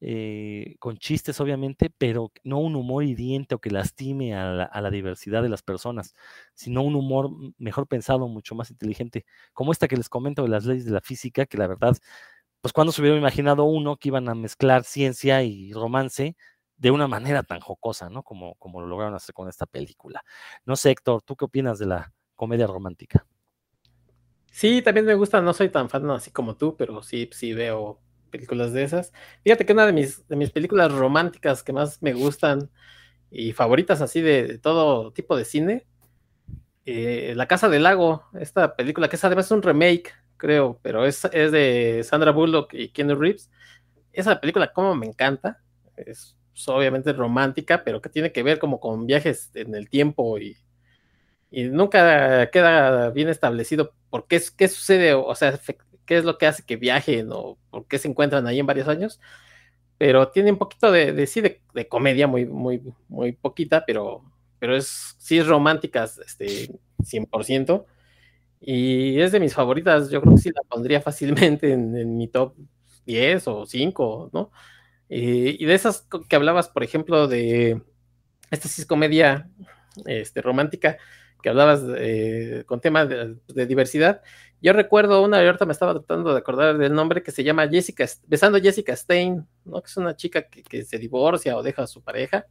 [0.00, 4.80] eh, con chistes obviamente, pero no un humor hiriente o que lastime a la, a
[4.80, 6.14] la, diversidad de las personas,
[6.54, 10.64] sino un humor mejor pensado, mucho más inteligente, como esta que les comento de las
[10.66, 11.96] leyes de la física, que la verdad
[12.60, 16.36] pues cuando se hubiera imaginado uno que iban a mezclar ciencia y romance
[16.76, 18.22] de una manera tan jocosa, ¿no?
[18.22, 20.24] Como, como lo lograron hacer con esta película.
[20.64, 23.24] No sé, Héctor, ¿tú qué opinas de la comedia romántica?
[24.50, 28.00] Sí, también me gusta, no soy tan fan así como tú, pero sí, sí veo
[28.36, 29.12] películas de esas.
[29.42, 32.70] Fíjate que una de mis, de mis películas románticas que más me gustan
[33.30, 35.86] y favoritas así de, todo tipo de cine,
[36.84, 41.24] eh, La Casa del Lago, esta película que es además un remake creo, pero es,
[41.32, 43.50] es de Sandra Bullock y Keanu Reeves.
[44.12, 45.62] Esa película como me encanta,
[45.96, 50.58] es obviamente romántica, pero que tiene que ver como con viajes en el tiempo y,
[51.50, 55.58] y nunca queda bien establecido por qué, qué sucede, o sea,
[56.06, 58.88] qué es lo que hace que viajen o por qué se encuentran ahí en varios
[58.88, 59.20] años.
[59.98, 64.22] Pero tiene un poquito de, de de, comedia, muy, muy, muy poquita, pero,
[64.58, 67.86] pero es, sí es romántica, este, 100%.
[68.60, 72.54] Y es de mis favoritas, yo creo que sí la pondría fácilmente en, mi top
[73.06, 74.50] 10 o 5, ¿no?
[75.08, 77.80] y de esas que hablabas, por ejemplo, de
[78.50, 79.48] esta sí es comedia
[80.06, 80.98] este, romántica,
[81.42, 81.80] que hablabas
[82.66, 84.22] con temas de, diversidad.
[84.62, 88.06] Yo recuerdo una, ahorita me estaba tratando de acordar del nombre, que se llama Jessica,
[88.26, 89.82] Besando Jessica Stein, ¿no?
[89.82, 92.46] Que es una chica que, que se divorcia o deja a su pareja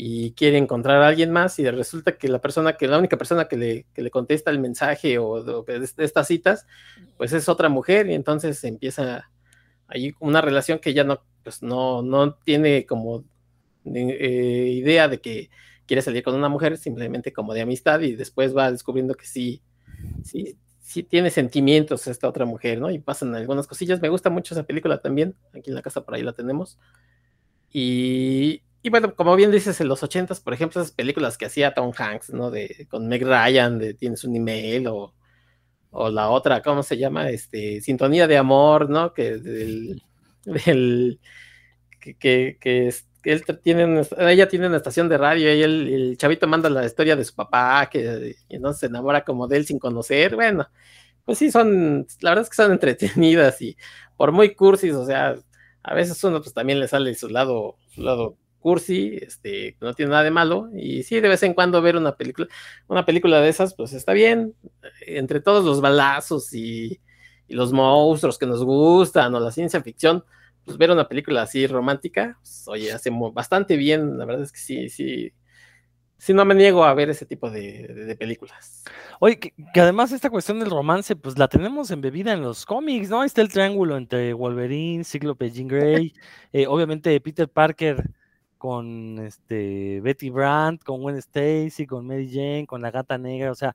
[0.00, 3.48] y quiere encontrar a alguien más y resulta que la persona que la única persona
[3.48, 6.66] que le, que le contesta el mensaje o de, estas citas
[7.16, 9.28] pues es otra mujer y entonces empieza
[9.88, 13.24] ahí una relación que ya no pues no no tiene como
[13.86, 15.50] eh, idea de que
[15.84, 19.62] quiere salir con una mujer simplemente como de amistad y después va descubriendo que sí
[20.22, 20.56] sí
[20.88, 24.64] sí tiene sentimientos esta otra mujer no y pasan algunas cosillas me gusta mucho esa
[24.64, 26.78] película también aquí en la casa por ahí la tenemos
[27.70, 31.74] y y bueno, como bien dices, en los ochentas, por ejemplo, esas películas que hacía
[31.74, 32.50] Tom Hanks, ¿no?
[32.50, 35.14] De, con Meg Ryan, de Tienes un email, o,
[35.90, 37.28] o la otra, ¿cómo se llama?
[37.30, 39.12] Este, Sintonía de Amor, ¿no?
[39.14, 40.00] Que del,
[42.00, 42.94] que, que, que,
[43.32, 43.44] él
[44.18, 47.88] ella tiene una estación de radio y el chavito manda la historia de su papá,
[47.90, 50.68] que y no se enamora como de él sin conocer, bueno,
[51.24, 53.76] pues sí, son, la verdad es que son entretenidas y
[54.16, 55.36] por muy cursis, o sea,
[55.82, 60.10] a veces uno pues también le sale su lado, su lado cursi, este, no tiene
[60.10, 62.48] nada de malo, y sí, de vez en cuando ver una película,
[62.88, 64.54] una película de esas, pues está bien,
[65.06, 67.00] entre todos los balazos y,
[67.48, 70.22] los monstruos que nos gustan, o la ciencia ficción,
[70.68, 74.58] pues ver una película así romántica, pues, oye, hace bastante bien, la verdad es que
[74.58, 75.32] sí, sí,
[76.18, 78.84] sí no me niego a ver ese tipo de, películas.
[79.18, 83.22] Oye, que, además esta cuestión del romance, pues la tenemos embebida en los cómics, ¿no?
[83.22, 86.12] Ahí está el triángulo entre Wolverine, Cíclope, Jean Grey,
[86.52, 88.10] eh, obviamente Peter Parker
[88.58, 93.54] con este Betty Brandt, con Gwen Stacy, con Mary Jane, con la gata negra, o
[93.54, 93.74] sea,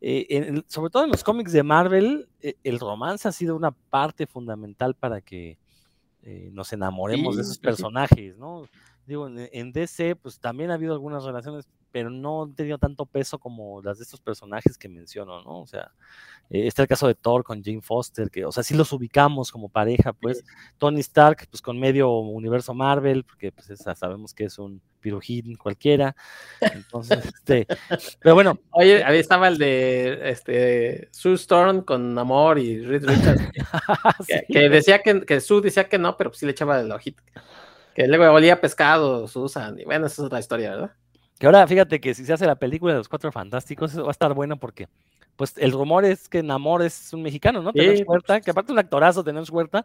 [0.00, 4.26] eh, sobre todo en los cómics de Marvel, eh, el romance ha sido una parte
[4.26, 5.58] fundamental para que
[6.28, 8.66] eh, nos enamoremos de esos personajes, ¿no?
[9.06, 13.06] Digo, en, en, DC, pues también ha habido algunas relaciones pero no han tenido tanto
[13.06, 15.62] peso como las de estos personajes que menciono, ¿no?
[15.62, 15.92] O sea,
[16.50, 19.50] eh, está el caso de Thor con Jane Foster, que, o sea, sí los ubicamos
[19.50, 20.44] como pareja, pues,
[20.76, 25.56] Tony Stark, pues con medio universo Marvel, porque pues esa, sabemos que es un pirujín
[25.56, 26.14] cualquiera,
[26.60, 27.66] entonces, este,
[28.20, 28.60] pero bueno.
[28.72, 33.42] Oye, ahí estaba el de, este, Sue Storm con Amor y Reed Richards,
[34.48, 37.22] que, decía que, que Sue decía que no, pero pues sí le echaba el ojito,
[37.94, 40.90] que luego olía pescado, Susan, y bueno, esa es otra historia, ¿verdad?
[41.38, 44.08] Que ahora fíjate que si se hace la película de los Cuatro Fantásticos, eso va
[44.08, 44.88] a estar bueno porque
[45.36, 47.72] pues el rumor es que Namor es un mexicano, ¿no?
[47.72, 49.84] Tenoch Huerta, que aparte es un actorazo, Tenoch Huerta,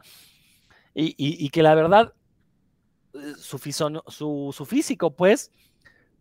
[0.93, 2.13] y, y, que la verdad,
[3.13, 5.51] eh, su, su, su, físico, pues,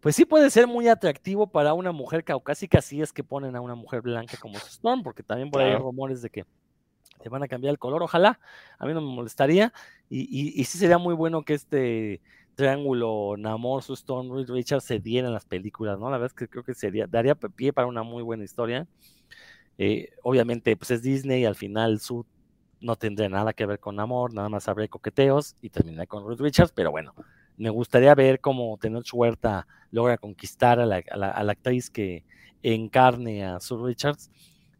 [0.00, 3.60] pues sí puede ser muy atractivo para una mujer caucásica, si es que ponen a
[3.60, 6.44] una mujer blanca como Storm, porque también por ahí hay rumores de que
[7.22, 8.40] te van a cambiar el color, ojalá,
[8.78, 9.72] a mí no me molestaría,
[10.08, 12.20] y, y, sí sería muy bueno que este
[12.60, 16.10] triángulo Namor, Storm, Reed Richards se diera las películas, ¿no?
[16.10, 18.86] La verdad es que creo que sería, daría pie para una muy buena historia.
[19.78, 22.26] Eh, obviamente, pues es Disney, al final su
[22.80, 26.40] no tendría nada que ver con amor, nada más habrá coqueteos y terminará con Ruth
[26.40, 27.14] Richards, pero bueno,
[27.56, 32.24] me gustaría ver cómo Tenoch Huerta logra conquistar a la, actriz que
[32.62, 34.30] encarne a Sue Richards.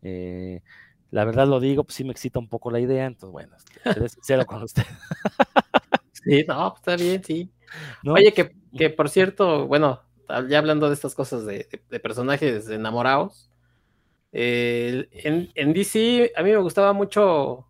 [0.03, 0.63] Eh,
[1.11, 4.09] la verdad lo digo, pues sí me excita un poco la idea, entonces bueno, seré
[4.09, 4.85] sincero con usted.
[6.23, 7.51] Sí, no, está bien, sí.
[8.07, 10.03] Oye, que, por cierto, bueno,
[10.49, 11.67] ya hablando de estas cosas de,
[12.03, 13.51] personajes enamorados,
[14.33, 15.09] en,
[15.55, 17.67] en, DC a mí me gustaba mucho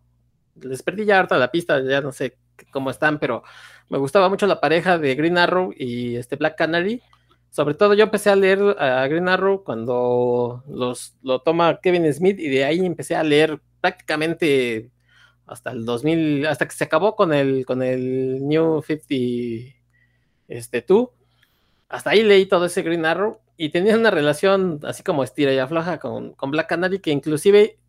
[0.55, 2.37] les perdí ya harta la pista, ya no sé
[2.71, 3.43] cómo están, pero
[3.89, 7.01] me gustaba mucho la pareja de Green Arrow y este Black Canary.
[7.49, 12.39] Sobre todo yo empecé a leer a Green Arrow cuando los, lo toma Kevin Smith
[12.39, 14.91] y de ahí empecé a leer prácticamente
[15.45, 19.75] hasta el 2000, hasta que se acabó con el, con el New 50,
[20.51, 21.11] este, tú.
[21.89, 25.59] Hasta ahí leí todo ese Green Arrow y tenía una relación así como estira y
[25.59, 27.79] afloja con, con Black Canary que inclusive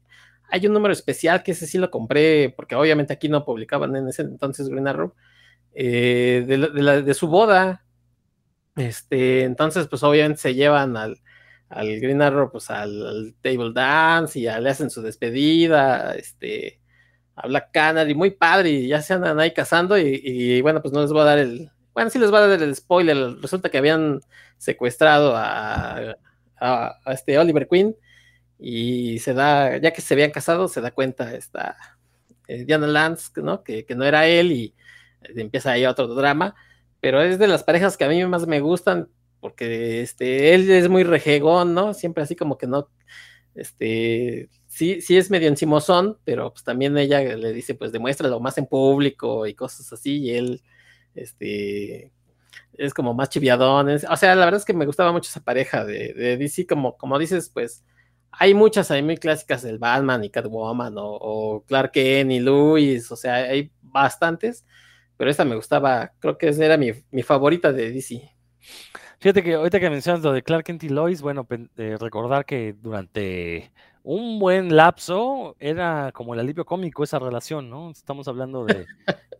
[0.52, 4.08] hay un número especial que ese sí lo compré, porque obviamente aquí no publicaban en
[4.08, 5.14] ese entonces Green Arrow,
[5.74, 7.86] eh, de, su boda.
[8.76, 11.16] Este, entonces, pues obviamente se llevan al,
[11.70, 16.80] al Green Arrow, pues al, table dance y le hacen su despedida, este,
[17.34, 21.00] a Black Canary, muy padre, y ya se andan ahí casando, y, bueno, pues no
[21.00, 23.78] les voy a dar el, bueno, sí les voy a dar el spoiler, resulta que
[23.78, 24.20] habían
[24.58, 26.16] secuestrado a,
[27.06, 27.96] este Oliver Queen,
[28.58, 31.76] y se da, ya que se habían casado, se da cuenta esta
[32.46, 33.64] eh, Diana Lance, ¿no?
[33.64, 34.74] Que, no era él y
[35.22, 36.54] eh, empieza ahí otro drama,
[37.00, 39.08] pero es de las parejas que a mí más me gustan
[39.40, 41.94] porque este, él es muy rejegón, ¿no?
[41.94, 42.88] Siempre así como que no,
[43.56, 48.56] este, sí, sí es medio encimosón, pero pues también ella le dice, pues demuéstralo más
[48.58, 50.62] en público y cosas así, y él,
[51.14, 52.12] este,
[52.74, 55.84] es como más chiviadón, o sea, la verdad es que me gustaba mucho esa pareja
[55.84, 57.84] de, de DC, como, como dices, pues,
[58.32, 63.16] hay muchas hay muy clásicas del Batman y Catwoman o, Clark Kent y Louis, o
[63.16, 64.66] sea, hay bastantes,
[65.16, 68.30] pero esta me gustaba, creo que esa era mi, favorita de DC.
[69.20, 71.46] Fíjate que ahorita que mencionas lo de Clark Kent y Lois, bueno,
[71.76, 73.70] eh, recordar que durante
[74.04, 77.90] un buen lapso era como el alivio cómico esa relación, ¿no?
[77.90, 78.86] Estamos hablando de,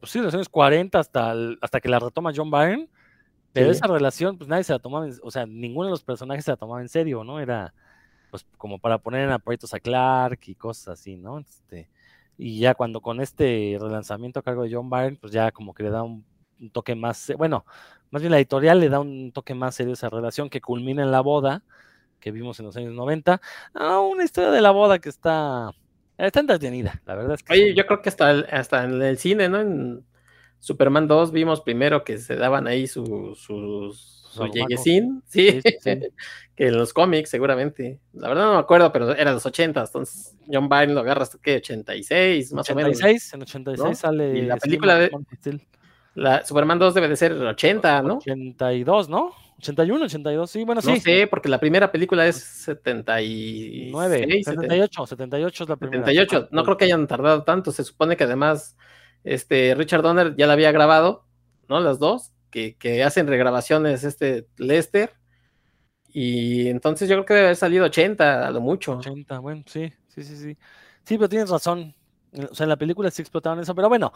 [0.01, 2.89] pues sí, de los años 40 hasta, hasta que la retoma John Byrne,
[3.53, 6.53] pero esa relación, pues nadie se la tomaba, o sea, ninguno de los personajes se
[6.53, 7.41] la tomaba en serio, ¿no?
[7.41, 7.75] Era,
[8.31, 11.39] pues como para poner en aprietos a Clark y cosas así, ¿no?
[11.39, 11.89] Este,
[12.39, 15.83] y ya cuando con este relanzamiento a cargo de John Byrne, pues ya como que
[15.83, 16.25] le da un,
[16.73, 17.67] toque más, bueno,
[18.11, 21.03] más bien la editorial le da un toque más serio a esa relación que culmina
[21.03, 21.63] en la boda
[22.23, 23.41] que vimos en los años 90.
[23.75, 25.73] Ah, una historia de la boda que está,
[26.17, 27.53] está entretenida, la verdad es que.
[27.53, 29.61] Oye, yo creo que hasta, hasta en el cine, ¿no?
[29.61, 30.05] En
[30.61, 33.39] Superman 2 vimos primero que se daban ahí sus
[34.33, 38.01] su lleguesín, sí, que en los cómics seguramente.
[38.15, 41.39] La verdad no me acuerdo, pero era los 80, entonces John Byrne lo agarra hasta
[41.39, 43.01] que 86, más o menos.
[43.01, 44.39] En 86 sale.
[44.39, 45.11] Y la película de.
[46.15, 48.17] La Superman 2 debe de ser 80, ¿no?
[48.17, 49.33] 82, ¿no?
[49.63, 50.91] 81, 82, sí, bueno, sí.
[50.91, 54.43] No sé, porque la primera película es 79.
[54.45, 56.05] 78, 78 es la primera.
[56.05, 57.71] 78, no creo que hayan tardado tanto.
[57.71, 58.77] Se supone que además
[59.23, 61.27] este Richard Donner ya la había grabado,
[61.69, 61.79] ¿no?
[61.79, 65.15] Las dos que, hacen regrabaciones este Lester.
[66.09, 68.99] Y entonces yo creo que debe haber salido 80 a lo mucho.
[68.99, 70.59] 80, bueno, sí, sí, sí, sí.
[71.05, 71.95] Sí, pero tienes razón.
[72.51, 74.13] O sea, en la película sí explotaron eso, pero bueno,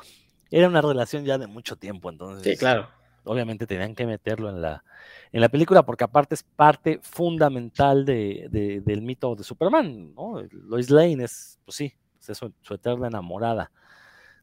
[0.51, 2.43] era una relación ya de mucho tiempo, entonces.
[2.43, 2.89] Sí, claro.
[3.27, 4.85] Obviamente tenían que meterlo en la,
[5.33, 10.43] en la película porque aparte es parte fundamental de, del mito de Superman, ¿no?
[10.51, 11.95] Lois Lane es, pues sí,
[12.27, 13.71] es su, eterna enamorada.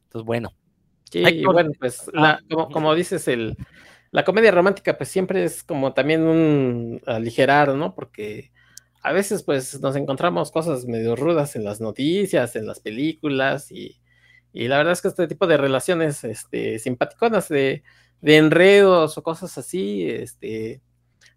[0.04, 0.52] Entonces, bueno.
[1.10, 3.56] Sí, bueno, pues ah, como, como dices, el,
[4.14, 7.96] la comedia romántica pues siempre es como también un aligerar, ¿no?
[7.96, 8.52] Porque
[9.02, 14.00] a veces pues nos encontramos cosas medio rudas en las noticias, en las películas y,
[14.52, 17.82] la verdad es que este tipo de relaciones este, simpaticonas de,
[18.22, 20.80] enredos o cosas así, este,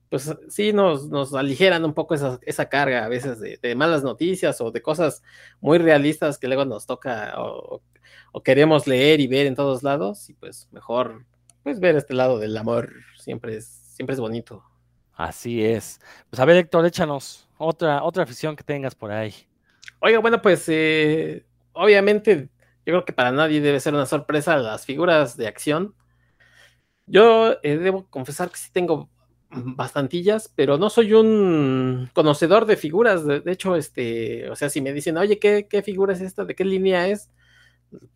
[0.10, 4.62] pues sí nos, nos aligeran un poco esa, esa carga a veces de, malas noticias
[4.62, 5.22] o de cosas
[5.60, 7.82] muy realistas que luego nos toca o,
[8.44, 11.26] queremos leer y ver en todos lados y pues mejor
[11.64, 14.64] pues ver este lado del amor siempre es, siempre es bonito.
[15.14, 16.00] Así es.
[16.30, 19.34] Pues a ver, Héctor, échanos otra, otra afición que tengas por ahí.
[20.00, 22.50] Oiga, bueno, pues eh, obviamente
[22.86, 25.96] yo creo que para nadie debe ser una sorpresa las figuras de acción.
[27.08, 29.10] Yo eh, debo confesar que sí tengo
[29.50, 33.26] bastantillas, pero no soy un conocedor de figuras.
[33.26, 36.46] De, hecho, este, o sea, si me dicen, oye, ¿qué, ¿qué, figura es esta?
[36.46, 37.32] ¿De qué línea es?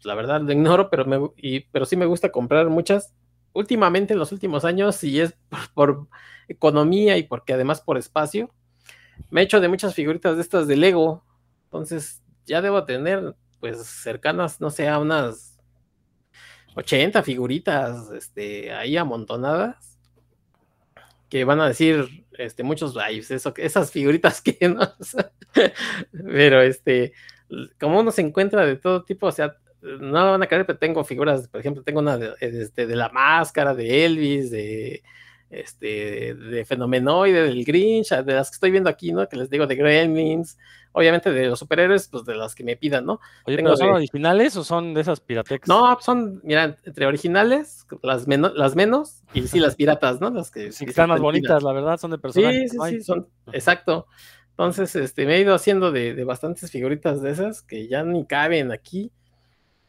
[0.04, 3.14] La verdad lo ignoro, pero, me, y, pero sí me gusta comprar muchas.
[3.54, 5.34] Últimamente, en los últimos años, y es
[5.74, 6.08] por,
[6.50, 8.52] economía y porque además por espacio,
[9.30, 11.24] me he hecho de muchas figuritas de estas de Lego.
[11.66, 15.51] Entonces, ya debo tener, pues, cercanas, no sé, a unas
[16.76, 19.98] 80 figuritas, este, ahí amontonadas
[21.30, 24.82] que van a decir este, muchos, ay, eso, esas figuritas que no,
[26.12, 27.14] pero este,
[27.80, 31.04] como uno se encuentra de todo tipo, o sea, no van a creer, pero tengo
[31.04, 35.02] figuras, por ejemplo, tengo una de, este, de la máscara, de Elvis, de,
[35.50, 39.28] este, de Fenomenoide, del Grinch, de las que estoy viendo aquí, ¿no?
[39.28, 40.58] Que les digo de Gremlins,
[40.92, 43.20] obviamente de los superhéroes, pues de las que me pidan, ¿no?
[43.46, 45.68] Oye, ¿pero son originales o son de esas piratex?
[45.68, 50.30] No, son, mira, entre originales, las, menos las menos, y sí, las piratas, ¿no?
[50.30, 52.54] Las que, sí, están más bonitas, la verdad, son de personas.
[52.54, 54.08] Sí, sí, sí, son, exacto.
[54.52, 58.26] Entonces, este, me he ido haciendo de, de bastantes figuritas de esas que ya ni
[58.26, 59.12] caben aquí.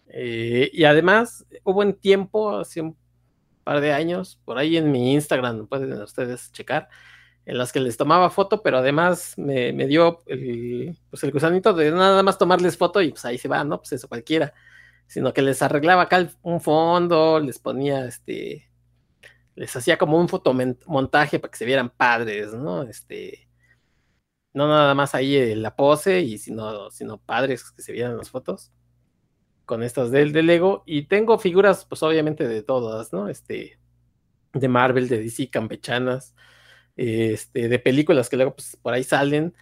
[0.09, 2.97] Eh, y además, hubo un tiempo, hace un
[3.65, 6.89] par de años, por ahí en mi Instagram, pueden ustedes checar,
[7.45, 11.91] en las que les tomaba foto, pero además me, dio el, pues el gusanito de
[11.91, 13.79] nada más tomarles foto y pues ahí se va, ¿no?
[13.79, 14.55] Pues eso cualquiera,
[15.07, 18.71] sino que les arreglaba acá un fondo, les ponía este,
[19.55, 22.85] les hacía como un fotomontaje para que se vieran padres, ¿no?
[22.85, 23.49] Este,
[24.55, 28.71] no nada más ahí la pose y sino, sino padres que se vieran las fotos
[29.65, 33.29] con estas del, de Lego y tengo figuras pues obviamente de todas, ¿no?
[33.29, 33.79] Este,
[34.53, 36.35] de Marvel, de DC, campechanas,
[36.97, 39.55] este, de películas que luego pues, por ahí salen.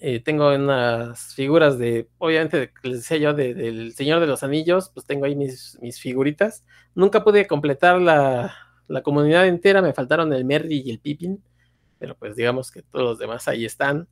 [0.00, 5.06] Eh, tengo unas figuras de, obviamente, les decía yo, del Señor de los Anillos, pues
[5.06, 6.64] tengo ahí mis, mis figuritas.
[6.94, 8.54] Nunca pude completar la,
[8.88, 11.42] la, comunidad entera, me faltaron el Merry y el Pippin,
[11.98, 14.08] pero pues digamos que todos los demás ahí están.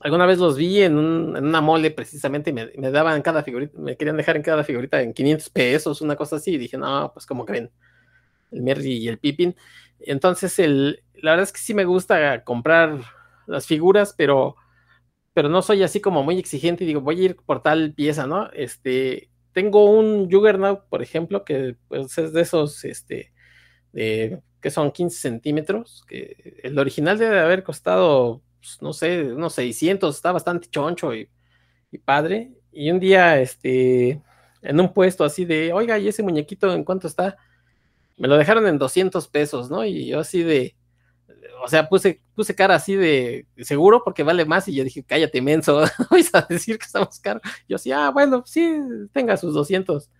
[0.00, 3.76] Alguna vez los vi en, un, una mole precisamente y me, me, daban cada figurita,
[3.78, 7.10] me querían dejar en cada figurita en 500 pesos, una cosa así, y dije, no,
[7.12, 7.70] pues como creen,
[8.52, 9.54] el Merry y el Pippin.
[10.00, 13.00] Entonces, el, la verdad es que sí me gusta comprar
[13.46, 14.56] las figuras, pero,
[15.34, 18.26] pero no soy así como muy exigente y digo, voy a ir por tal pieza,
[18.26, 18.50] ¿no?
[18.52, 23.32] Este, tengo un Juggernaut, por ejemplo, que pues, es de esos, este,
[24.60, 30.14] que son 15 centímetros, que el original debe haber costado, pues, no sé, unos 600,
[30.16, 31.30] está bastante choncho y,
[31.92, 32.52] y padre.
[32.72, 34.22] Y un día, este,
[34.62, 37.36] en un puesto así de, oiga, ¿y ese muñequito en cuánto está?
[38.18, 39.84] Me lo dejaron en 200 pesos, ¿no?
[39.84, 40.76] Y yo así de,
[41.62, 45.40] o sea, puse, puse cara así de seguro porque vale más y yo dije, cállate,
[45.40, 47.42] menso, vais a decir que estamos caros.
[47.68, 48.78] Yo así, ah, bueno, sí,
[49.12, 50.10] tenga sus 200.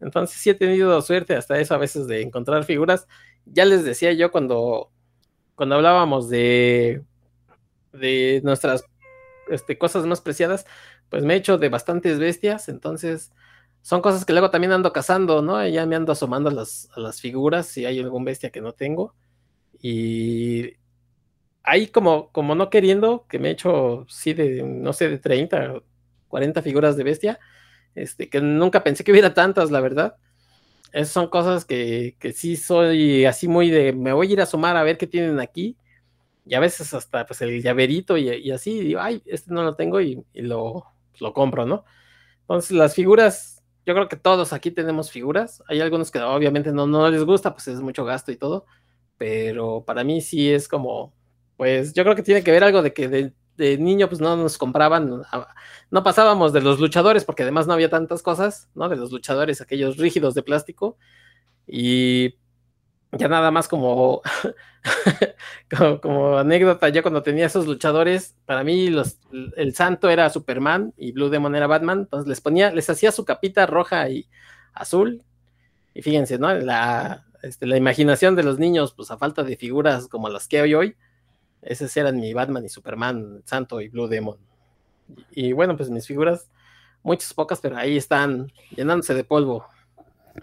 [0.00, 3.06] Entonces sí he tenido suerte hasta eso a veces de encontrar figuras.
[3.44, 4.90] Ya les decía yo cuando,
[5.54, 7.02] cuando hablábamos de,
[7.92, 8.84] de nuestras
[9.48, 10.66] este, cosas más preciadas,
[11.08, 13.32] pues me he hecho de bastantes bestias, entonces
[13.82, 15.66] son cosas que luego también ando cazando, ¿no?
[15.66, 18.72] Ya me ando asomando a las, a las figuras si hay algún bestia que no
[18.72, 19.14] tengo.
[19.80, 20.74] Y
[21.64, 25.82] ahí como, como no queriendo, que me he hecho, sí, de, no sé, de 30,
[26.28, 27.40] 40 figuras de bestia,
[27.96, 30.16] este, que nunca pensé que hubiera tantas, la verdad.
[30.92, 34.44] Esas son cosas que, que sí soy así muy de, me voy a ir a
[34.44, 35.76] asomar a ver qué tienen aquí.
[36.46, 40.00] Y a veces hasta pues el llaverito y, así, digo, ay, este no lo tengo
[40.00, 40.84] y, y lo,
[41.20, 41.84] lo compro, ¿no?
[42.42, 45.62] Entonces las figuras yo creo que todos aquí tenemos figuras.
[45.68, 48.66] Hay algunos que obviamente no, no les gusta, pues es mucho gasto y todo.
[49.18, 51.14] Pero para mí sí es como,
[51.56, 53.32] pues yo creo que tiene que ver algo de que de,
[53.78, 55.22] niño pues no nos compraban,
[55.90, 58.88] no pasábamos de los luchadores porque además no había tantas cosas, ¿no?
[58.88, 60.96] De los luchadores, aquellos rígidos de plástico.
[61.66, 62.36] Y
[63.12, 64.22] ya nada más como,
[66.00, 69.18] como, anécdota, yo cuando tenía esos luchadores, para mí los,
[69.56, 73.24] el santo era Superman y Blue Demon era Batman, entonces les ponía, les hacía su
[73.24, 74.28] capita roja y
[74.72, 75.22] azul.
[75.94, 76.54] Y fíjense, ¿no?
[76.54, 80.60] La, este, la imaginación de los niños, pues a falta de figuras como las que
[80.60, 80.96] hay hoy,
[81.60, 84.38] esos eran mi Batman y Superman, Santo y Blue Demon.
[85.30, 86.50] y bueno, pues mis figuras,
[87.02, 89.66] muchas pocas, pero ahí están llenándose de polvo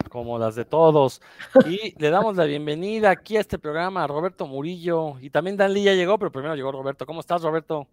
[0.08, 1.20] como las de todos.
[1.66, 5.18] Y le damos la bienvenida aquí a este programa a Roberto Murillo.
[5.20, 7.06] Y también Dan Lee ya llegó, pero primero llegó Roberto.
[7.06, 7.86] ¿Cómo estás, Roberto?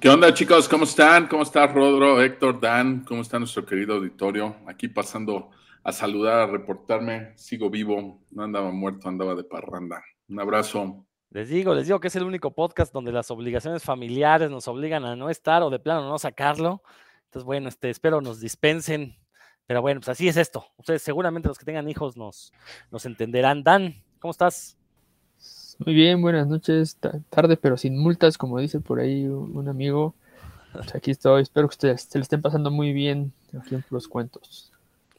[0.00, 0.68] ¿Qué onda, chicos?
[0.68, 1.28] ¿Cómo están?
[1.28, 3.04] ¿Cómo está Rodro, Héctor, Dan?
[3.04, 4.56] ¿Cómo está nuestro querido auditorio?
[4.66, 5.50] Aquí pasando
[5.84, 7.32] a saludar, a reportarme.
[7.36, 10.02] Sigo vivo, no andaba muerto, andaba de parranda.
[10.28, 11.06] Un abrazo.
[11.30, 15.04] Les digo, les digo que es el único podcast donde las obligaciones familiares nos obligan
[15.04, 16.82] a no estar o de plano no sacarlo.
[17.26, 19.16] Entonces, bueno, este, espero nos dispensen.
[19.72, 20.66] Pero bueno, pues así es esto.
[20.76, 22.52] Ustedes seguramente los que tengan hijos nos,
[22.90, 23.62] nos entenderán.
[23.62, 24.76] Dan, ¿cómo estás?
[25.78, 26.98] Muy bien, buenas noches.
[27.30, 30.14] Tarde, pero sin multas, como dice por ahí un amigo.
[30.74, 31.40] Pues aquí estoy.
[31.40, 34.70] Espero que ustedes se le estén pasando muy bien aquí en los cuentos.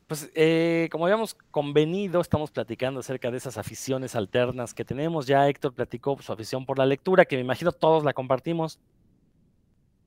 [0.06, 5.26] Pues eh, como habíamos convenido, estamos platicando acerca de esas aficiones alternas que tenemos.
[5.26, 8.78] Ya Héctor platicó su afición por la lectura, que me imagino todos la compartimos.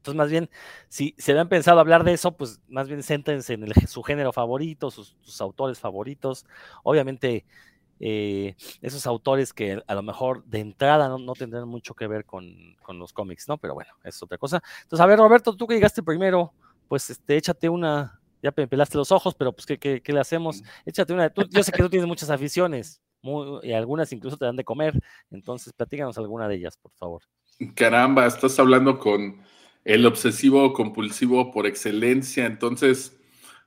[0.07, 0.49] Entonces, más bien,
[0.89, 4.91] si se habían pensado hablar de eso, pues más bien céntrense en su género favorito,
[4.93, 6.47] sus, autores favoritos.
[6.85, 7.45] Obviamente,
[7.99, 12.77] eh, esos autores que a lo mejor de entrada no, tendrán mucho que ver con,
[12.83, 13.59] con, los cómics, ¿no?
[13.59, 14.63] Pero bueno, es otra cosa.
[14.83, 16.53] Entonces, a ver, Roberto, tú que llegaste primero,
[16.87, 20.63] pues este, échate una, ya me pelaste los ojos, pero pues, ¿qué, le hacemos?
[20.85, 21.33] Échate una.
[21.35, 23.03] yo sé que tú tienes muchas aficiones,
[23.63, 24.95] y algunas incluso te dan de comer,
[25.31, 27.23] entonces platícanos alguna de ellas, por favor.
[27.75, 29.43] Caramba, estás hablando con
[29.87, 33.16] el obsesivo compulsivo por excelencia, entonces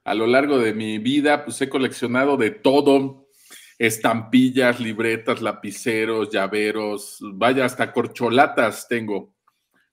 [0.03, 3.29] a lo largo de mi vida, pues he coleccionado de todo,
[3.77, 9.33] estampillas, libretas, lapiceros, llaveros, vaya, hasta corcholatas tengo.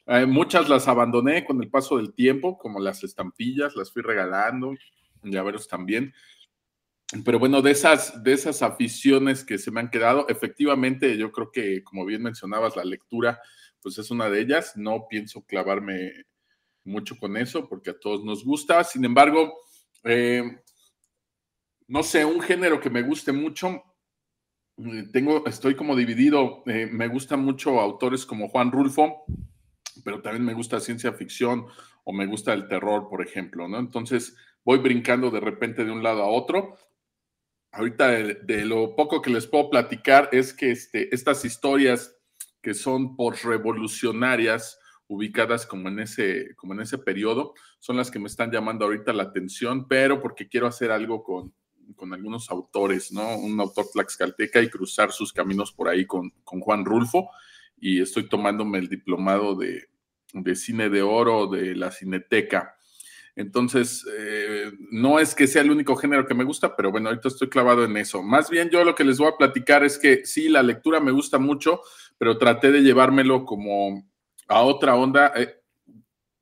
[0.07, 4.75] Eh, muchas las abandoné con el paso del tiempo, como las estampillas, las fui regalando,
[5.23, 6.13] llaveros también.
[7.25, 11.53] Pero bueno, de esas, de esas aficiones que se me han quedado, efectivamente, yo creo
[11.53, 13.41] que, como bien mencionabas, la lectura,
[13.87, 14.77] pues es una de ellas.
[14.77, 16.11] No pienso clavarme
[16.83, 18.83] mucho con eso, porque a todos nos gusta.
[18.83, 19.55] Sin embargo,
[20.03, 20.43] eh,
[21.87, 23.85] no sé, un género que me guste mucho.
[24.79, 26.65] Eh, tengo, estoy como dividido.
[26.67, 29.25] me gustan mucho autores como Juan Rulfo,
[30.03, 31.67] pero también me gusta ciencia ficción
[32.03, 33.79] o me gusta el terror, por ejemplo, ¿no?
[33.79, 36.77] Entonces voy brincando de repente de un lado a otro.
[37.71, 42.16] Ahorita de, lo poco que les puedo platicar es que este, estas historias
[42.67, 48.27] que son revolucionarias ubicadas como en ese como en ese periodo son las que me
[48.27, 51.55] están llamando ahorita la atención, pero porque quiero hacer algo con,
[51.95, 53.37] con algunos autores, ¿no?
[53.37, 57.31] Un autor tlaxcalteca y cruzar sus caminos por ahí con, con Juan Rulfo
[57.79, 59.85] y estoy tomándome el diplomado de,
[60.33, 62.77] de cine de oro de la Cineteca.
[63.37, 67.29] Entonces, eh, no es que sea el único género que me gusta, pero bueno, ahorita
[67.29, 68.23] estoy clavado en eso.
[68.23, 71.13] Más bien yo lo que les voy a platicar es que sí, la lectura me
[71.13, 71.83] gusta mucho,
[72.19, 74.05] pero traté de llevármelo como
[74.49, 75.33] a otra onda.
[75.37, 75.61] Eh,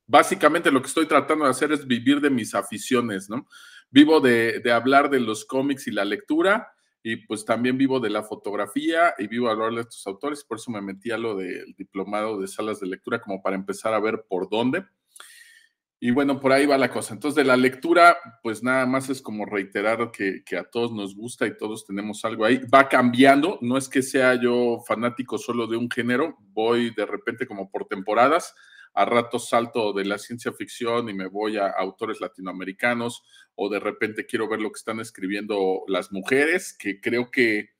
[0.07, 3.47] básicamente lo que estoy tratando de hacer es vivir de mis aficiones, ¿no?
[3.89, 6.69] Vivo de, de hablar de los cómics y la lectura,
[7.07, 10.57] y pues también vivo de la fotografía y vivo a hablar de estos autores, por
[10.57, 13.99] eso me metí a lo del diplomado de salas de lectura como para empezar a
[13.99, 14.85] ver por dónde.
[15.99, 17.13] Y bueno, por ahí va la cosa.
[17.13, 21.15] Entonces, de la lectura, pues nada más es como reiterar que, que, a todos nos
[21.15, 22.59] gusta y todos tenemos algo ahí.
[22.73, 27.47] Va cambiando, no es que sea yo fanático solo de un género, voy de repente
[27.47, 28.53] como por temporadas
[28.95, 33.23] a ratos salto de la ciencia ficción y me voy a autores latinoamericanos
[33.53, 37.71] o de repente quiero ver lo que están escribiendo las mujeres, que creo que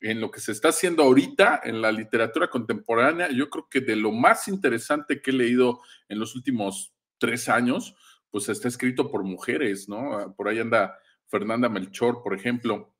[0.00, 3.96] en lo que se está haciendo ahorita en la literatura contemporánea, yo creo que de
[3.96, 7.94] lo más interesante que he leído en los últimos tres años,
[8.30, 10.34] pues está escrito por mujeres, ¿no?
[10.36, 10.98] Por ahí anda
[11.28, 12.92] Fernanda Melchor, por ejemplo.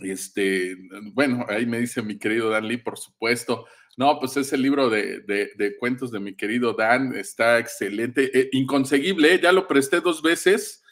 [0.00, 0.76] Este,
[1.12, 3.66] bueno, ahí me dice mi querido Dan Lee, por supuesto.
[3.98, 9.34] No, pues ese libro de, de, cuentos de mi querido Dan está excelente, eh, inconseguible,
[9.34, 9.40] ¿eh?
[9.42, 10.84] ya lo presté dos veces,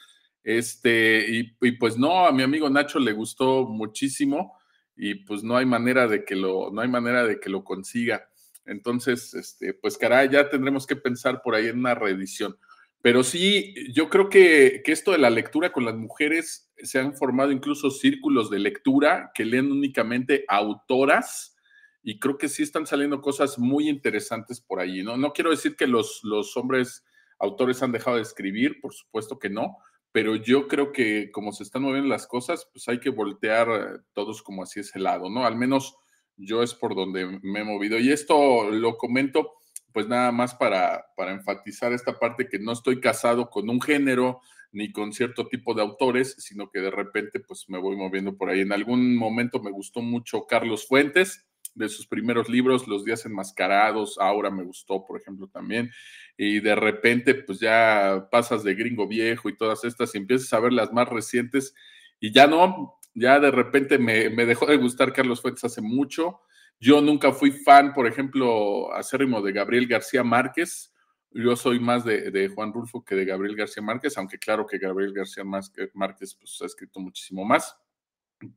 [0.42, 4.58] este, y, y, pues no, a mi amigo Nacho le gustó muchísimo
[4.96, 8.28] y pues no hay manera de que lo, no hay manera de que lo consiga.
[8.66, 12.56] Entonces, este, pues caray, ya tendremos que pensar por ahí en una reedición.
[13.02, 17.14] Pero sí, yo creo que, que, esto de la lectura con las mujeres se han
[17.14, 21.56] formado incluso círculos de lectura que leen únicamente autoras
[22.02, 25.16] y creo que sí están saliendo cosas muy interesantes por allí, ¿no?
[25.16, 27.04] No quiero decir que los, los hombres
[27.38, 29.78] autores han dejado de escribir, por supuesto que no,
[30.12, 34.40] pero yo creo que como se están moviendo las cosas, pues hay que voltear todos
[34.40, 35.44] como así ese lado, ¿no?
[35.44, 35.96] Al menos
[36.36, 37.98] yo es por donde me he movido.
[37.98, 39.52] Y esto lo comento
[39.92, 44.40] pues nada más para, para enfatizar esta parte que no estoy casado con un género
[44.70, 48.50] ni con cierto tipo de autores, sino que de repente pues me voy moviendo por
[48.50, 48.60] ahí.
[48.60, 54.18] En algún momento me gustó mucho Carlos Fuentes, de sus primeros libros, Los días enmascarados,
[54.18, 55.90] Aura me gustó, por ejemplo, también,
[56.36, 60.60] y de repente pues ya pasas de gringo viejo y todas estas y empiezas a
[60.60, 61.74] ver las más recientes
[62.18, 66.40] y ya no, ya de repente me, dejó de gustar Carlos Fuentes hace mucho.
[66.78, 70.92] Yo nunca fui fan, por ejemplo, acérrimo de Gabriel García Márquez.
[71.30, 75.14] Yo soy más de, Juan Rulfo que de Gabriel García Márquez, aunque claro que Gabriel
[75.14, 77.74] García Márquez pues, ha escrito muchísimo más.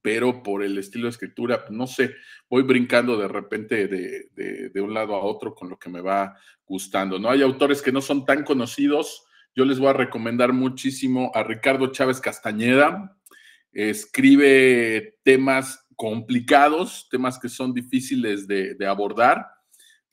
[0.01, 2.15] pero por el estilo de escritura, no sé,
[2.49, 6.35] voy brincando de repente de, de, un lado a otro con lo que me va
[6.65, 7.29] gustando, ¿no?
[7.29, 9.23] Hay autores que no son tan conocidos,
[9.55, 13.18] yo les voy a recomendar muchísimo a Ricardo Chávez Castañeda,
[13.87, 19.45] escribe temas complicados, temas que son difíciles de, abordar,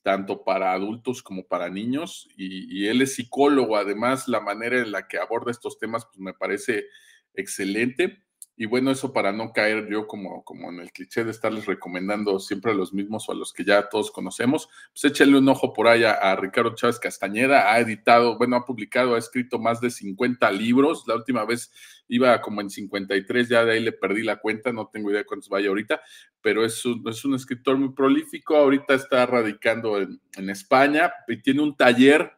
[0.03, 4.93] tanto para adultos como para niños, y, y, él es psicólogo, además la manera en
[4.93, 6.87] la que aborda estos temas pues me parece
[7.35, 8.26] excelente.
[8.59, 12.39] Y bueno, eso para no caer yo como, como en el cliché de estarles recomendando
[12.41, 15.75] siempre a los mismos o a los que ya todos conocemos, pues échenle un ojo
[15.75, 17.71] por ahí a, Ricardo Chávez Castañeda.
[17.71, 21.05] Ha editado, bueno, ha publicado, ha escrito más de 50 libros.
[21.07, 21.71] La última vez
[22.09, 25.51] iba como en 53, ya de ahí le perdí la cuenta, no tengo idea cuántos
[25.51, 26.01] vaya ahorita,
[26.41, 28.57] pero es un, es un escritor muy prolífico.
[28.57, 32.33] Ahorita está radicando en, en España y tiene un taller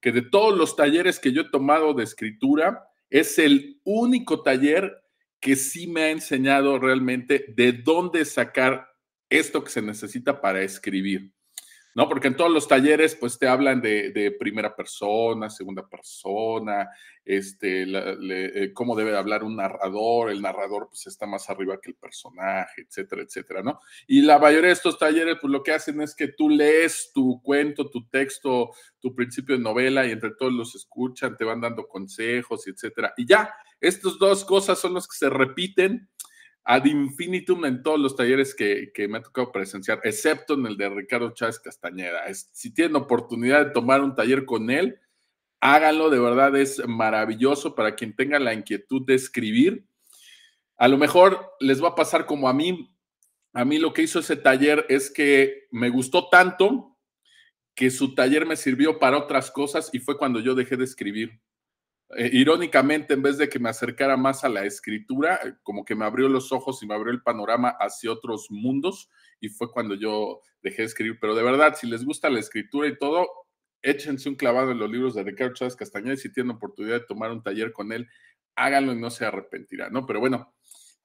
[0.00, 5.02] que de todos los talleres que yo he tomado de escritura, es el único taller
[5.40, 8.88] que sí me ha enseñado realmente de dónde sacar
[9.28, 11.32] esto que se necesita para escribir.
[12.00, 12.08] ¿No?
[12.08, 16.88] Porque en todos los talleres, pues te hablan de, primera persona, segunda persona,
[17.22, 21.96] este, eh, cómo debe hablar un narrador, el narrador pues está más arriba que el
[21.96, 23.80] personaje, etcétera, etcétera, ¿no?
[24.06, 27.42] Y la mayoría de estos talleres, pues lo que hacen es que tú lees tu
[27.42, 31.86] cuento, tu texto, tu principio de novela y entre todos los escuchan, te van dando
[31.86, 33.12] consejos, etcétera.
[33.18, 36.08] Y ya, estas dos cosas son las que se repiten
[36.70, 40.88] ad infinitum en todos los talleres que, me ha tocado presenciar, excepto en el de
[40.88, 42.22] Ricardo Chávez Castañeda.
[42.32, 45.00] si tienen oportunidad de tomar un taller con él,
[45.58, 49.84] háganlo, de verdad es maravilloso para quien tenga la inquietud de escribir.
[50.76, 52.94] A lo mejor les va a pasar como a mí.
[53.52, 56.96] A mí lo que hizo ese taller es que me gustó tanto
[57.74, 61.40] que su taller me sirvió para otras cosas y fue cuando yo dejé de escribir.
[62.16, 65.94] Eh, irónicamente, en vez de que me acercara más a la escritura, eh, como que
[65.94, 69.08] me abrió los ojos y me abrió el panorama hacia otros mundos
[69.40, 71.18] y fue cuando yo dejé de escribir.
[71.20, 73.28] Pero de verdad, si les gusta la escritura y todo,
[73.80, 77.06] échense un clavado en los libros de Ricardo Chávez Castañeda y si tienen oportunidad de
[77.06, 78.08] tomar un taller con él,
[78.56, 80.04] háganlo y no se arrepentirán, ¿no?
[80.04, 80.52] Pero bueno,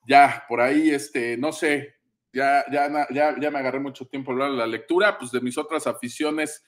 [0.08, 1.96] ya por ahí, este, no sé,
[2.34, 5.58] ya, ya, ya, ya me agarré mucho tiempo hablar de la lectura, pues de mis
[5.58, 6.64] otras aficiones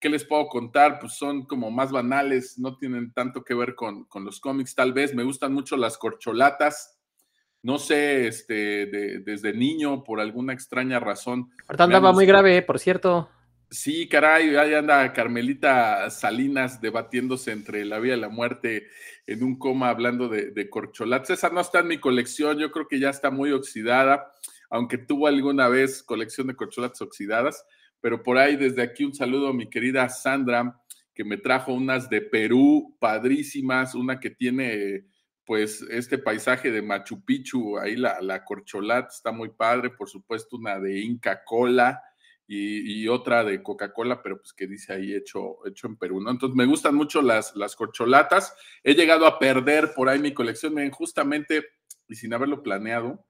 [0.00, 0.98] ¿qué les puedo contar?
[0.98, 5.14] Pues son como más banales, no tienen tanto que ver con, los cómics, tal vez.
[5.14, 6.98] Me gustan mucho las corcholatas.
[7.62, 8.86] No sé, este,
[9.24, 11.50] desde niño, por alguna extraña razón.
[11.66, 13.28] Ahorita andaba muy grave, por cierto.
[13.70, 18.86] Sí, caray, ahí anda Carmelita Salinas debatiéndose entre la vida y la muerte
[19.26, 21.30] en un coma hablando de, de corcholatas.
[21.30, 24.32] Esa no está en mi colección, yo creo que ya está muy oxidada,
[24.70, 27.66] aunque tuvo alguna vez colección de corcholatas oxidadas
[28.00, 30.80] pero por ahí desde aquí un saludo a mi querida Sandra,
[31.14, 35.04] que me trajo unas de Perú padrísimas, una que tiene
[35.44, 40.56] pues este paisaje de Machu Picchu, ahí la, la corcholata está muy padre, por supuesto
[40.56, 42.02] una de Inca Cola
[42.50, 46.30] y, otra de Coca-Cola, pero pues que dice ahí hecho, hecho en Perú, ¿no?
[46.30, 50.74] Entonces me gustan mucho las, las corcholatas, he llegado a perder por ahí mi colección,
[50.74, 51.64] miren, justamente
[52.08, 53.26] y sin haberlo planeado,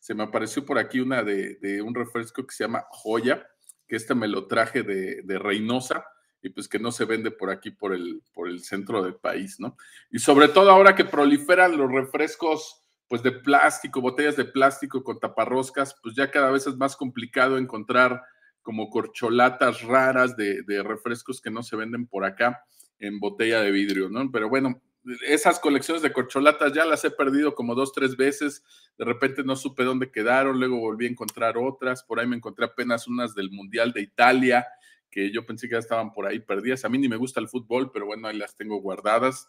[0.00, 3.46] se me apareció por aquí una de, de un refresco que se llama Joya,
[3.86, 6.04] que este me lo traje de, Reynosa
[6.42, 9.58] y pues que no se vende por aquí, por el, por el centro del país,
[9.58, 9.76] ¿no?
[10.10, 15.18] Y sobre todo ahora que proliferan los refrescos, pues de plástico, botellas de plástico con
[15.18, 18.22] taparroscas, pues ya cada vez es más complicado encontrar
[18.62, 22.64] como corcholatas raras de, de refrescos que no se venden por acá
[22.98, 24.30] en botella de vidrio, ¿no?
[24.30, 24.82] Pero bueno,
[25.26, 28.64] esas colecciones de corcholatas ya las he perdido como dos, tres veces.
[28.98, 32.02] De repente no supe dónde quedaron, luego volví a encontrar otras.
[32.02, 34.66] Por ahí me encontré apenas unas del Mundial de Italia,
[35.10, 36.84] que yo pensé que ya estaban por ahí perdidas.
[36.84, 39.48] A mí ni me gusta el fútbol, pero bueno, ahí las tengo guardadas.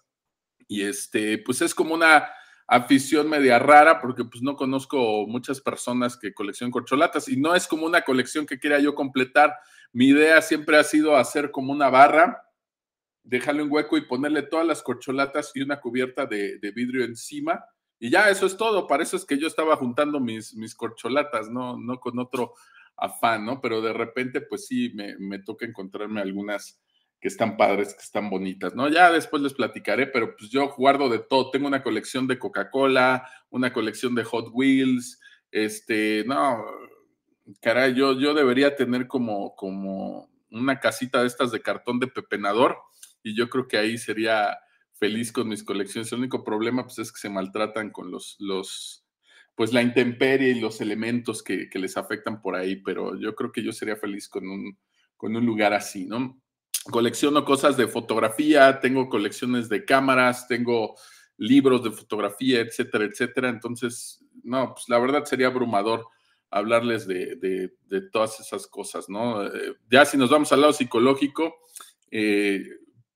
[0.67, 2.29] Y este, pues es como una
[2.67, 7.65] afición media rara, porque pues no conozco muchas personas que coleccionan corcholatas y no es
[7.65, 9.55] como una colección que quiera yo completar.
[9.93, 12.46] Mi idea siempre ha sido hacer como una barra
[13.27, 17.65] dejarle un hueco y ponerle todas las corcholatas y una cubierta de, vidrio encima.
[17.99, 18.87] Y ya, eso es todo.
[18.87, 21.77] Para eso es que yo estaba juntando mis, mis corcholatas, ¿no?
[21.77, 22.53] no con otro
[22.95, 23.59] afán, ¿no?
[23.59, 26.79] Pero de repente, pues sí, me, me toca encontrarme algunas
[27.19, 28.87] que están padres, que están bonitas, ¿no?
[28.87, 31.51] Ya después les platicaré, pero pues yo guardo de todo.
[31.51, 35.19] Tengo una colección de Coca-Cola, una colección de Hot Wheels,
[35.51, 36.63] este, no,
[37.61, 42.77] caray, yo, yo debería tener como, como una casita de estas de cartón de pepenador
[43.23, 44.57] y yo creo que ahí sería
[44.93, 46.11] feliz con mis colecciones.
[46.11, 49.05] El único problema pues es que se maltratan con los, los
[49.55, 53.63] pues la intemperie y los elementos que, les afectan por ahí, pero yo creo que
[53.63, 54.77] yo sería feliz con un,
[55.15, 56.39] con un lugar así, ¿no?
[56.91, 60.95] Colecciono cosas de fotografía, tengo colecciones de cámaras, tengo
[61.37, 63.49] libros de fotografía, etcétera, etcétera.
[63.49, 66.07] Entonces, no, pues la verdad sería abrumador
[66.49, 67.73] hablarles de,
[68.11, 69.43] todas esas cosas, ¿no?
[69.43, 71.55] Eh, ya si nos vamos al lado psicológico,
[72.11, 72.63] eh,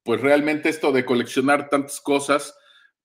[0.04, 2.56] pues realmente esto de coleccionar tantas cosas,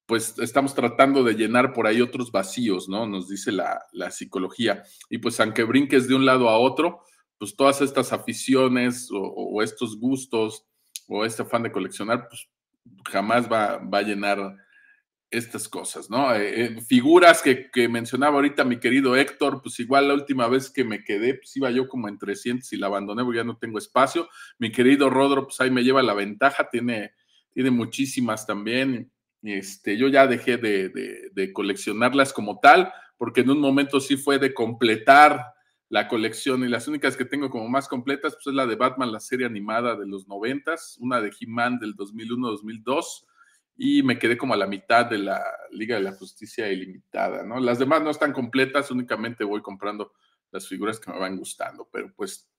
[0.06, 3.06] pues estamos tratando de llenar por ahí otros vacíos, ¿no?
[3.06, 3.80] Nos dice la,
[4.10, 4.84] psicología.
[5.10, 7.00] Y pues aunque brinques de un lado a otro,
[7.38, 10.64] pues todas estas aficiones o, estos gustos
[11.08, 12.48] o este afán de coleccionar, pues
[13.04, 14.56] jamás va, va a llenar
[15.30, 16.34] estas cosas, ¿no?
[16.34, 20.84] Eh, eh, figuras que, mencionaba ahorita mi querido Héctor, pues igual la última vez que
[20.84, 23.78] me quedé, pues iba yo como en 300 y la abandoné porque ya no tengo
[23.78, 24.28] espacio.
[24.58, 27.12] Mi querido Rodro, pues ahí me lleva la ventaja, tiene,
[27.52, 29.10] tiene muchísimas también.
[29.42, 34.54] Este, yo ya dejé de, coleccionarlas como tal, porque en un momento sí fue de
[34.54, 35.44] completar
[35.88, 39.12] la colección y las únicas que tengo como más completas, pues es la de Batman,
[39.12, 43.24] la serie animada de los noventas, una de He-Man del 2001-2002
[43.76, 47.60] y me quedé como a la mitad de la Liga de la Justicia Ilimitada, ¿no?
[47.60, 50.12] Las demás no están completas, únicamente voy comprando
[50.50, 52.50] las figuras que me van gustando, pero pues,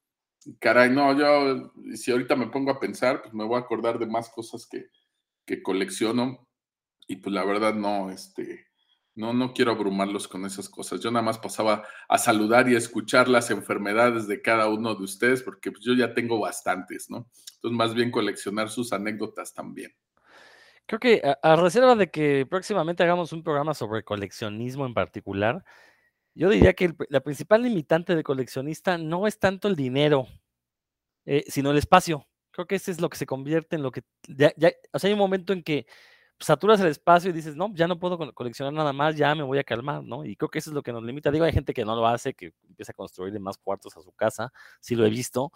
[0.59, 4.05] caray, no, yo, si ahorita me pongo a pensar, pues me voy a acordar de
[4.05, 4.89] más cosas que,
[5.45, 6.47] que colecciono
[7.07, 8.67] y pues la verdad no, este,
[9.15, 11.01] no, no quiero abrumarlos con esas cosas.
[11.01, 15.41] Yo nada más pasaba a saludar y escuchar las enfermedades de cada uno de ustedes,
[15.41, 17.27] porque pues yo ya tengo bastantes, ¿no?
[17.55, 19.91] Entonces, más bien coleccionar sus anécdotas también.
[20.87, 25.65] Creo que a, reserva de que próximamente hagamos un programa sobre coleccionismo en particular,
[26.33, 30.27] yo diría que la principal limitante de coleccionista no es tanto el dinero,
[31.25, 32.25] eh, sino el espacio.
[32.51, 34.01] Creo que ese es lo que se convierte en lo que...
[34.93, 35.87] O sea, hay un momento en que
[36.39, 39.57] saturas el espacio y dices, no, ya no puedo coleccionar nada más, ya me voy
[39.59, 40.23] a calmar, ¿no?
[40.23, 41.31] Y creo que eso es lo que nos limita.
[41.31, 44.11] Digo, hay gente que no lo hace, que empieza a construirle más cuartos a su
[44.13, 45.51] casa, sí lo he visto,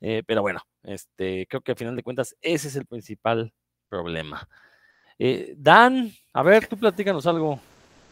[0.00, 3.52] eh, pero bueno, este, creo que al final de cuentas ese es el principal
[3.92, 4.48] problema.
[5.18, 7.60] Eh, Dan, a ver, tú platícanos algo.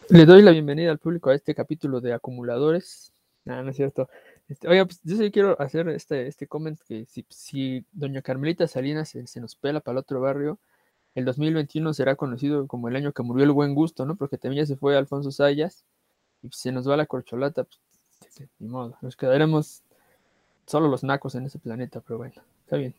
[0.09, 3.11] Le doy la bienvenida al público a este capítulo de acumuladores.
[3.45, 4.07] No, no es cierto.
[4.47, 9.09] Este, oiga, pues yo sí quiero hacer este, este comment que si, doña Carmelita Salinas
[9.09, 10.59] se, nos pela para el otro barrio,
[11.15, 14.15] el 2021 será conocido como el año que murió el buen gusto, ¿no?
[14.15, 15.83] Porque también ya se fue Alfonso Sayas
[16.43, 17.79] y se nos va la corcholata, pues,
[18.59, 19.81] ni modo, nos quedaremos
[20.67, 22.93] solo los nacos en ese planeta, pero bueno, está bien.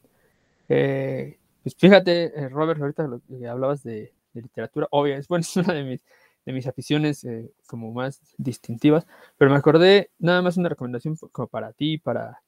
[0.69, 5.57] Eh, pues fíjate, eh, Robert, ahorita lo que hablabas de, literatura, obvio, es, bueno, es
[5.57, 6.05] una de mis,
[6.45, 9.07] de mis aficiones eh, como más distintivas,
[9.37, 12.43] pero me acordé nada más una recomendación como para ti, para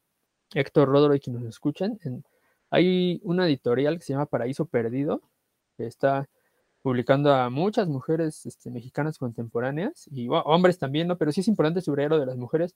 [0.54, 1.98] Héctor Rodro y quienes nos escuchan.
[2.70, 5.22] hay una editorial que se llama Paraíso Perdido,
[5.76, 6.28] que está
[6.82, 11.16] publicando a muchas mujeres este, mexicanas contemporáneas y hombres también, ¿no?
[11.16, 12.74] Pero sí es importante subrayar de las mujeres,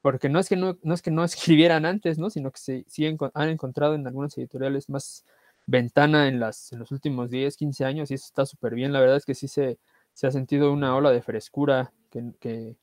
[0.00, 2.30] porque no es que no, no es que no escribieran antes, ¿no?
[2.30, 5.24] Sino que se, sí han encontrado en algunas editoriales más
[5.68, 8.92] ventana en, las, en los últimos 10, 15 años y eso está súper bien.
[8.92, 9.78] La verdad es que sí se,
[10.14, 12.74] se, ha sentido una ola de frescura que,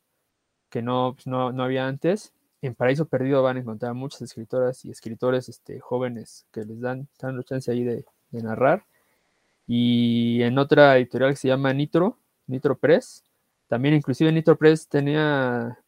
[0.70, 2.32] que, no, pues, no, no, había antes.
[2.62, 7.08] En Paraíso Perdido van a encontrar muchas escritoras y escritores este, jóvenes que les dan,
[7.20, 8.86] dan la chance ahí de, de, narrar.
[9.68, 13.24] Y en otra editorial que se llama Nitro, Nitro Press,
[13.68, 15.80] también inclusive Nitro Press tenía,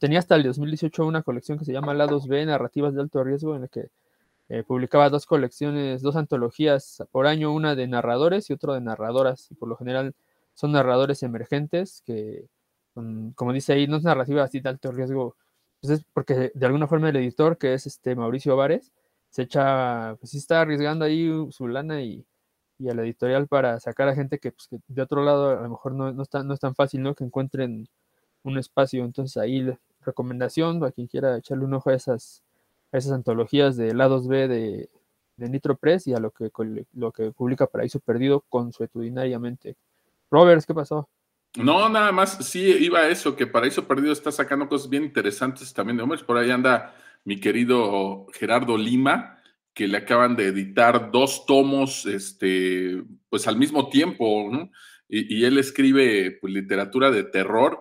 [0.00, 3.54] tenía hasta el 2018 una colección que se llama Lados B, Narrativas de Alto Riesgo,
[3.54, 3.88] en la que
[4.52, 9.50] eh, publicaba dos colecciones, dos antologías por año, una de narradores y otra de narradoras.
[9.50, 10.14] Y por lo general
[10.52, 12.48] son narradores emergentes que,
[13.34, 15.36] como dice ahí, no es narrativa así de alto riesgo,
[15.80, 18.92] pues es porque de alguna forma el editor, que es este Mauricio Vares,
[19.30, 22.26] se echa, pues sí está arriesgando ahí su lana y,
[22.78, 25.70] y a la editorial para sacar a gente que, pues, de otro lado a lo
[25.70, 27.14] mejor no, no, está, no es tan fácil, ¿no?
[27.14, 27.88] Que encuentren
[28.42, 29.04] un espacio.
[29.04, 29.66] Entonces ahí
[30.02, 32.42] recomendación para quien quiera echarle un ojo a esas
[32.98, 34.88] esas antologías de lados B de,
[35.36, 36.50] Nitro Press y a lo que,
[36.92, 39.76] lo que publica Paraíso Perdido consuetudinariamente.
[40.30, 41.08] Roberts, ¿qué pasó?
[41.56, 45.72] No, nada más, sí iba a eso, que Paraíso Perdido está sacando cosas bien interesantes
[45.74, 46.22] también de hombres.
[46.22, 49.38] Por ahí anda mi querido Gerardo Lima,
[49.74, 54.70] que le acaban de editar dos tomos, este, pues al mismo tiempo, ¿no?
[55.08, 57.78] y, él escribe pues, literatura de terror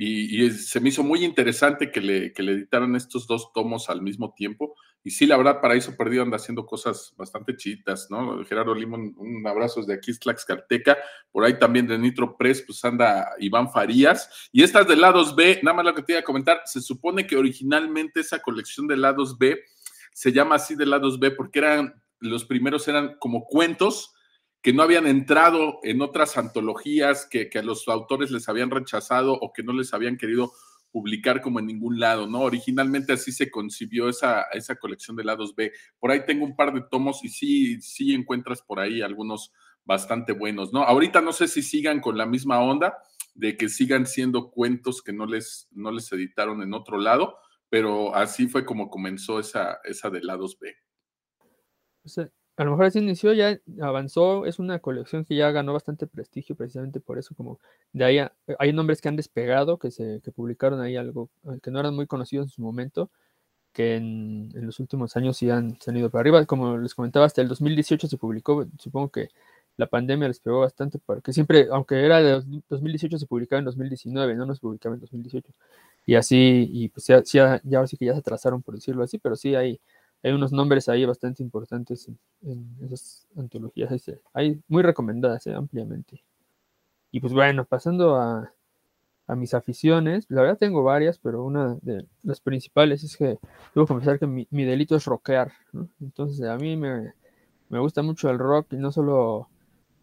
[0.00, 4.00] y, se me hizo muy interesante que le, que le editaran estos dos tomos al
[4.00, 4.76] mismo tiempo.
[5.02, 8.44] Y sí, la verdad, Paraíso Perdido anda haciendo cosas bastante chitas, ¿no?
[8.44, 10.96] Gerardo Limón, un abrazo desde aquí, Tlaxcalteca.
[11.32, 14.48] Por ahí también de Nitro Press, pues anda Iván Farías.
[14.52, 17.26] Y estas de lados B, nada más lo que te iba a comentar, se supone
[17.26, 19.58] que originalmente esa colección de lados B
[20.12, 24.14] se llama así de lados B porque eran, los primeros eran como cuentos
[24.62, 29.52] que no habían entrado en otras antologías, que, a los autores les habían rechazado o
[29.52, 30.52] que no les habían querido
[30.90, 32.40] publicar como en ningún lado, ¿no?
[32.40, 35.72] Originalmente así se concibió esa, esa colección de lados B.
[35.98, 39.52] Por ahí tengo un par de tomos y sí, sí encuentras por ahí algunos
[39.84, 40.82] bastante buenos, ¿no?
[40.82, 42.98] Ahorita no sé si sigan con la misma onda,
[43.34, 47.38] de que sigan siendo cuentos que no les, no les editaron en otro lado,
[47.68, 50.74] pero así fue como comenzó esa, esa de lados B.
[52.04, 52.08] O
[52.58, 56.56] a lo mejor así inició, ya avanzó, es una colección que ya ganó bastante prestigio
[56.56, 57.60] precisamente por eso, como
[57.92, 58.18] de ahí
[58.58, 61.94] hay nombres que han despegado, que se que publicaron ahí algo eh, que no eran
[61.94, 63.10] muy conocidos en su momento,
[63.72, 66.94] que en, en los últimos años sí han, se han ido para arriba, como les
[66.96, 69.28] comentaba, hasta el 2018 se publicó, supongo que
[69.76, 74.34] la pandemia les pegó bastante, porque siempre, aunque era de 2018, se publicaba en 2019,
[74.34, 75.52] no nos publicaba en 2018.
[76.06, 79.18] Y así, y pues ya, ya, ya sí que ya se atrasaron, por decirlo así,
[79.18, 79.80] pero sí hay,
[80.22, 82.08] hay unos nombres ahí bastante importantes
[82.42, 83.92] en, esas antologías.
[84.32, 86.22] Hay muy recomendadas eh, ampliamente.
[87.10, 88.52] Y pues bueno, pasando a,
[89.36, 93.38] mis aficiones, la verdad tengo varias, pero una de las principales es que
[93.74, 95.52] debo confesar que mi, mi delito es rockear.
[96.00, 97.12] Entonces a mí me,
[97.68, 99.48] me gusta mucho el rock y no solo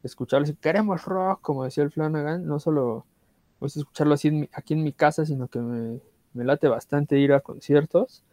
[0.03, 3.05] escucharlo, si queremos rock, como decía el Flanagan, no solo
[3.59, 5.99] pues, escucharlo así aquí en mi casa, sino que me,
[6.33, 8.23] late bastante ir a conciertos.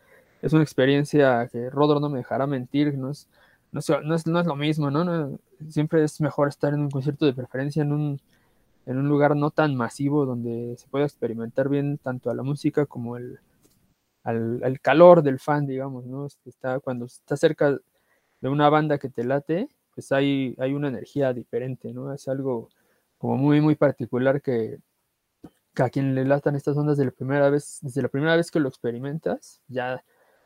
[0.43, 3.29] Es una experiencia que Rodro no me dejará mentir, no es,
[3.71, 5.39] no es, no es, no lo mismo, ¿no?
[5.71, 8.21] Siempre es mejor estar en un concierto de preferencia en un,
[8.87, 12.87] en un lugar no tan masivo donde se pueda experimentar bien tanto a la música
[12.87, 13.39] como el,
[14.25, 16.27] al, al calor del fan, digamos, ¿no?
[16.45, 17.79] Está, cuando está cerca
[18.41, 22.13] de una banda que te late, pues hay, hay una energía diferente, ¿no?
[22.13, 22.69] Es algo
[23.19, 24.79] como muy, muy particular que,
[25.77, 28.61] a quien le latan estas ondas de la primera vez, desde la primera vez que
[28.61, 30.05] lo experimentas, ya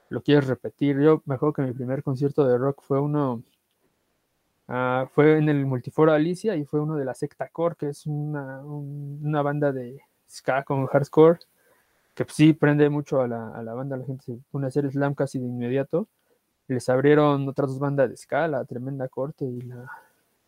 [0.09, 1.01] lo quieres repetir.
[1.01, 3.43] Yo me acuerdo que mi primer concierto de rock fue uno,
[4.69, 8.07] ah, fue en el Multiforo Alicia y fue uno de la Secta Core, que es
[8.07, 11.41] una, una banda de ska con hardcore,
[12.15, 14.91] que sí prende mucho a la, a la banda, la gente se pone a hacer
[14.91, 16.09] slam casi de inmediato
[16.69, 19.91] les abrieron otras dos bandas de escala, Tremenda Corte y la,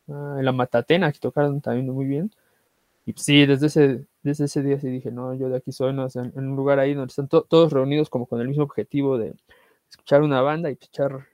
[0.08, 2.30] ah, la Matatena, que tocaron también muy bien.
[3.08, 6.32] Y sí, desde ese, desde ese día sí dije, no, yo de aquí soy, en,
[6.36, 9.34] un lugar ahí donde están todos reunidos como con el mismo objetivo de
[9.88, 11.26] escuchar una banda y echar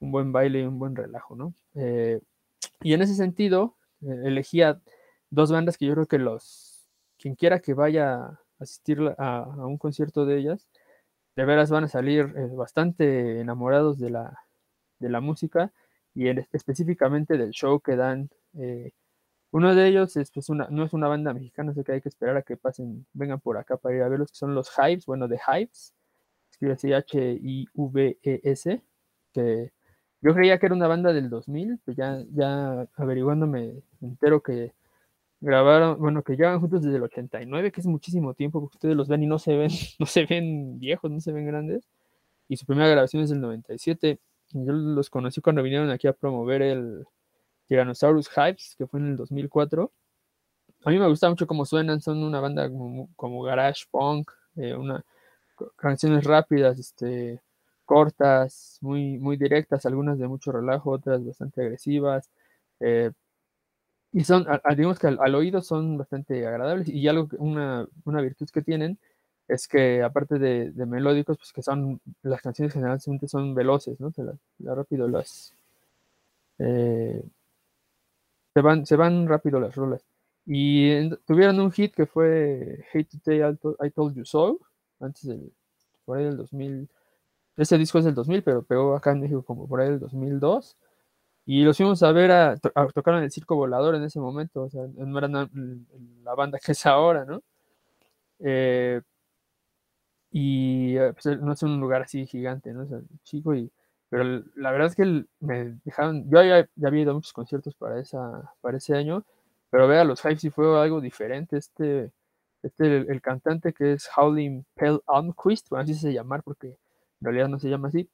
[0.00, 1.54] un buen baile y un buen relajo, ¿no?
[1.76, 2.20] Eh,
[2.80, 4.80] y en ese sentido, eh, elegía
[5.30, 6.88] dos bandas que yo creo que los,
[7.20, 10.66] quien quiera que vaya a asistir a, un concierto de ellas,
[11.36, 14.40] de veras van a salir eh, bastante enamorados de la,
[14.98, 15.72] de la música
[16.16, 18.28] y específicamente del show que dan.
[19.52, 22.08] Uno de ellos es, pues, una, no es una banda mexicana, sé que hay que
[22.08, 25.06] esperar a que pasen, vengan por acá para ir a verlos, que son los Hives,
[25.06, 25.94] bueno, de Hives,
[26.50, 28.82] escribe así H-I-V-E-S,
[29.32, 29.72] que
[30.22, 34.72] yo creía que era una banda del 2000, pues ya, ya averiguando me entero que
[35.40, 39.08] grabaron, bueno, que llevan juntos desde el 89, que es muchísimo tiempo, porque ustedes los
[39.08, 41.88] ven y no se ven, no se ven viejos, no se ven grandes.
[42.48, 44.20] Y su primera grabación es del 97.
[44.52, 47.06] Yo los conocí cuando vinieron aquí a promover el
[47.72, 49.90] Tyrannosaurus Hypes, que fue en el 2004.
[50.84, 54.76] A mí me gusta mucho cómo suenan, son una banda como, garage punk, eh,
[55.76, 57.40] canciones rápidas, este,
[57.86, 62.28] cortas, muy, muy directas, algunas de mucho relajo, otras bastante agresivas.
[62.80, 63.10] Eh,
[64.12, 64.46] y son,
[64.76, 68.98] digamos que al, oído son bastante agradables y algo, una, una virtud que tienen
[69.48, 74.12] es que aparte de, melódicos, pues que son, las canciones generalmente son veloces, ¿no?
[74.12, 74.34] Se la,
[74.74, 75.54] rápido las...
[76.58, 77.24] Eh,
[78.54, 80.04] se, van, se van rápido las rolas.
[80.44, 84.58] Y tuvieron un hit que fue Hate to Tell I Told You So,
[85.00, 85.52] antes del,
[86.04, 86.88] por ahí del 2000.
[87.56, 90.76] Ese disco es del 2000, pero pegó acá en México como por ahí del 2002.
[91.46, 92.56] Y los fuimos a ver a,
[92.94, 96.72] tocar en el Circo Volador en ese momento, o sea, no era la banda que
[96.72, 97.42] es ahora, ¿no?
[98.40, 99.00] Eh,
[100.30, 102.84] y eh, pues, no es un lugar así gigante, ¿no?
[102.84, 103.70] O sea, chico, y,
[104.12, 104.24] pero
[104.56, 107.98] la verdad es que me dejaron, yo ya, ya había ido a muchos conciertos para,
[107.98, 109.24] esa, para ese año,
[109.70, 112.12] pero ver a los Hives sí fue algo diferente, este,
[112.62, 116.76] este el, cantante que es Howling Pell Almquist, bueno, así se llamar porque en
[117.22, 118.06] realidad no se llama así,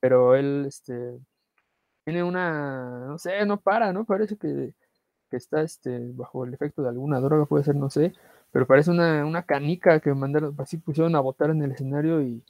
[0.00, 1.18] pero él, este,
[2.04, 4.06] tiene una, no sé, no para, ¿no?
[4.06, 4.72] Parece que,
[5.30, 8.14] está este, bajo el efecto de alguna droga, puede ser, no sé,
[8.50, 12.42] pero parece una, canica que mandaron, así pusieron a botar en el escenario y,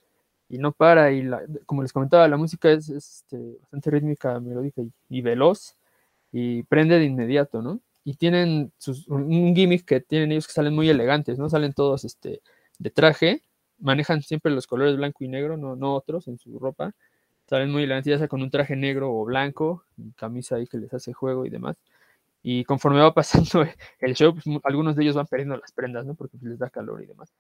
[0.58, 1.28] no para, y
[1.66, 5.76] como les comentaba, la música es, este, bastante rítmica, melódica y, veloz,
[6.30, 7.80] y prende de inmediato, ¿no?
[8.04, 8.72] Y tienen
[9.08, 11.48] un gimmick que tienen ellos que salen muy elegantes, ¿no?
[11.48, 12.42] Salen todos este,
[12.78, 13.44] de traje,
[13.78, 16.94] manejan siempre los colores blanco y negro, no, no otros en su ropa,
[17.46, 19.84] salen muy elegantes, ya sea con un traje negro o blanco,
[20.16, 21.76] camisa ahí que les hace juego y demás.
[22.42, 23.64] Y conforme va pasando
[24.00, 26.14] el show, pues, algunos de ellos van perdiendo las prendas, ¿no?
[26.14, 27.32] Porque pues, les da calor y demás.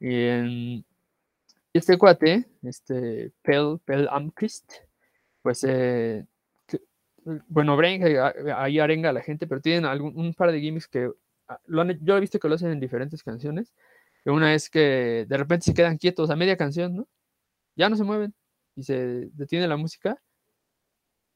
[0.00, 0.84] Y
[1.76, 4.72] este cuate, este Pel, Pel Amquist,
[5.42, 6.26] pues, eh,
[7.48, 8.02] bueno, Brain
[8.54, 11.10] ahí arenga a la gente, pero tienen algún, un par de gimmicks que
[11.48, 13.72] ah, lo han- yo he visto que lo hacen en diferentes canciones.
[14.24, 17.08] que Una es que de repente se quedan quietos a media canción, ¿no?
[17.76, 18.34] Ya no se mueven
[18.76, 20.20] y se detiene la música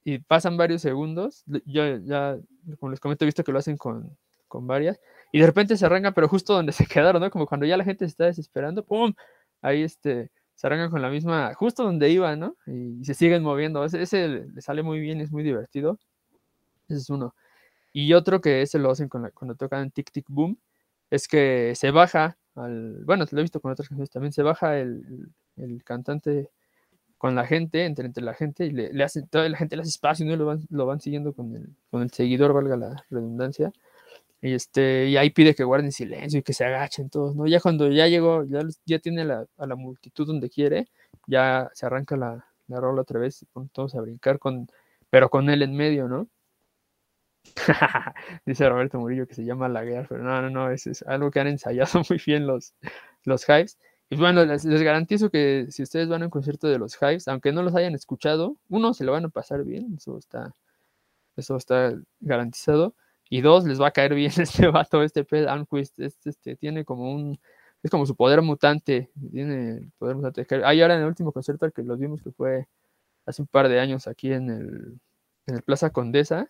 [0.04, 1.44] y pasan varios segundos.
[1.66, 2.38] Yo ya,
[2.78, 4.16] como les comento, he visto que lo hacen con,
[4.48, 4.98] con varias
[5.32, 7.30] y de repente se arrancan, pero justo donde se quedaron, ¿no?
[7.30, 9.12] Como cuando ya la gente se está desesperando, ¡pum!
[9.62, 12.56] Ahí este, se arrancan con la misma, justo donde iban, ¿no?
[12.66, 13.84] Y, se siguen moviendo.
[13.84, 15.98] Ese, ese le le sale muy bien, es muy divertido.
[16.88, 17.34] Ese es uno.
[17.92, 20.58] Y otro que ese lo hacen con la- cuando tocan Tic Tic Boom,
[21.10, 24.78] es que se baja al, bueno, lo he visto con otras canciones también, se baja
[24.78, 26.50] el, el- cantante
[27.18, 29.82] con la gente, entre, entre la gente, y le, le hace, toda la gente le
[29.82, 30.32] hace espacio, ¿no?
[30.34, 33.72] Y lo van, lo van siguiendo con el, con el seguidor, valga la redundancia.
[34.42, 37.46] Y, este, y ahí pide que guarden silencio y que se agachen todos, ¿no?
[37.46, 40.88] Ya cuando ya llegó, ya, ya tiene a la multitud donde quiere,
[41.26, 44.68] ya se arranca la, la rola otra vez y ponen todos a brincar, con,
[45.10, 46.28] pero con él en medio, ¿no?
[48.46, 51.40] Dice Roberto Murillo que se llama laguear, pero no, no, no, es, es algo que
[51.40, 52.74] han ensayado muy bien los,
[53.24, 53.78] los Hives.
[54.08, 57.28] Y bueno, les, les garantizo que si ustedes van a un concierto de los Hives,
[57.28, 60.54] aunque no los hayan escuchado, uno, se lo van a pasar bien, eso está,
[61.36, 62.94] eso está garantizado.
[63.30, 66.84] Y dos, les va a caer bien este vato, este Ped Almquist, este, este, tiene
[66.84, 67.40] como un,
[67.82, 70.46] es como su poder mutante, tiene el poder mutante.
[70.64, 72.68] Ahí ahora en el último concierto al que los vimos, que fue
[73.26, 75.00] hace un par de años aquí en el,
[75.46, 76.48] en el Plaza Condesa,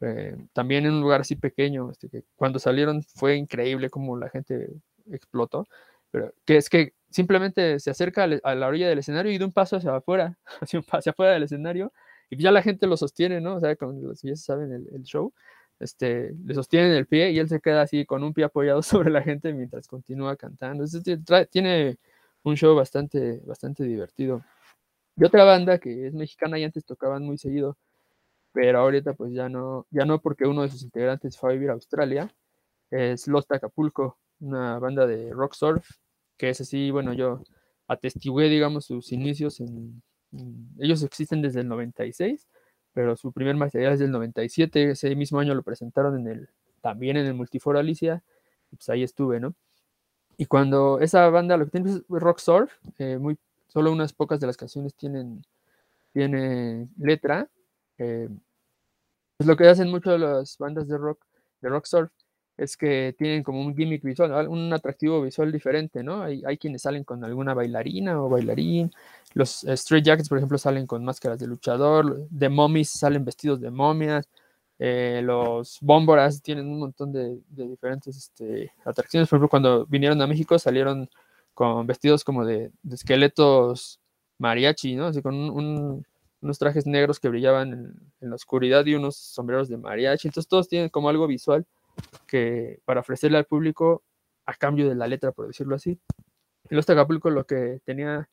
[0.00, 4.28] eh, también en un lugar así pequeño, este, que cuando salieron fue increíble como la
[4.28, 4.70] gente
[5.10, 5.66] explotó,
[6.10, 9.52] pero que es que simplemente se acerca a la- orilla del escenario y de un
[9.52, 11.92] paso hacia afuera, hacia, un hacia afuera del escenario,
[12.30, 13.56] y ya la gente lo sostiene, ¿no?
[13.56, 15.32] O sea, con los ya saben el, el show,
[15.80, 19.10] este, le sostienen el pie y él se queda así con un pie apoyado sobre
[19.10, 20.84] la gente mientras continúa cantando.
[20.84, 21.18] Entonces,
[21.50, 21.98] tiene
[22.42, 24.44] un show bastante, bastante divertido.
[25.16, 27.76] Y otra banda que es mexicana y antes tocaban muy seguido,
[28.52, 31.70] pero ahorita pues ya no, ya no porque uno de sus integrantes fue a vivir
[31.70, 32.30] a Australia,
[32.90, 35.88] es Lost Acapulco, una banda de rock surf,
[36.36, 37.42] que es así, bueno, yo
[37.88, 39.60] atestigué, digamos, sus inicios
[40.78, 42.48] ellos existen desde el 96,
[42.96, 46.48] pero su primer material es del 97, ese mismo año lo presentaron en el,
[46.80, 48.22] también en el Multiforo Alicia,
[48.70, 49.54] pues ahí estuve, ¿no?
[50.38, 52.72] Y cuando esa banda lo que tiene es rock surf,
[53.20, 53.36] muy,
[53.68, 55.44] solo unas pocas de las canciones tienen,
[56.14, 57.50] tienen letra,
[57.98, 58.30] eh,
[59.36, 61.22] pues lo que hacen mucho las bandas de rock,
[61.60, 62.10] de rock surf,
[62.56, 66.22] es que tienen como un gimmick visual, al- un atractivo visual diferente, ¿no?
[66.22, 68.90] Hay, quienes salen con alguna bailarina o bailarín,
[69.34, 73.70] los Stray Jackets, por ejemplo, salen con máscaras de luchador, The Mummies salen vestidos de
[73.70, 74.28] momias,
[74.78, 80.20] eh, los Bómboras tienen un montón de, de diferentes este, atracciones, por ejemplo, cuando vinieron
[80.22, 81.08] a México salieron
[81.54, 84.00] con vestidos como de, de esqueletos
[84.38, 85.06] mariachi, ¿no?
[85.06, 86.06] Así con un- un-
[86.42, 90.48] unos trajes negros que brillaban en, en la oscuridad y unos sombreros de mariachi, entonces
[90.48, 91.64] todos tienen como algo visual
[92.26, 94.02] que para ofrecerle al público
[94.46, 95.98] a cambio de la letra, por decirlo así.
[96.70, 98.28] Los Acapulco lo que tenía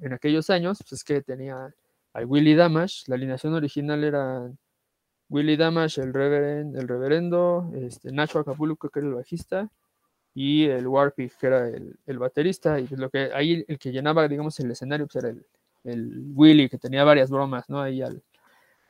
[0.00, 1.74] en aquellos años pues es que tenía
[2.14, 4.50] al Willy Damash, la alineación original era
[5.30, 9.70] Willy Damash, el, reveren- el reverendo, este, Nacho Acapulco, que era el bajista,
[10.34, 13.92] y el Warpig, que era el, el baterista, y pues lo que ahí el que
[13.92, 15.44] llenaba, digamos, el escenario, pues era el,
[15.84, 17.80] el Willy, que tenía varias bromas, ¿no?
[17.80, 18.22] Ahí al,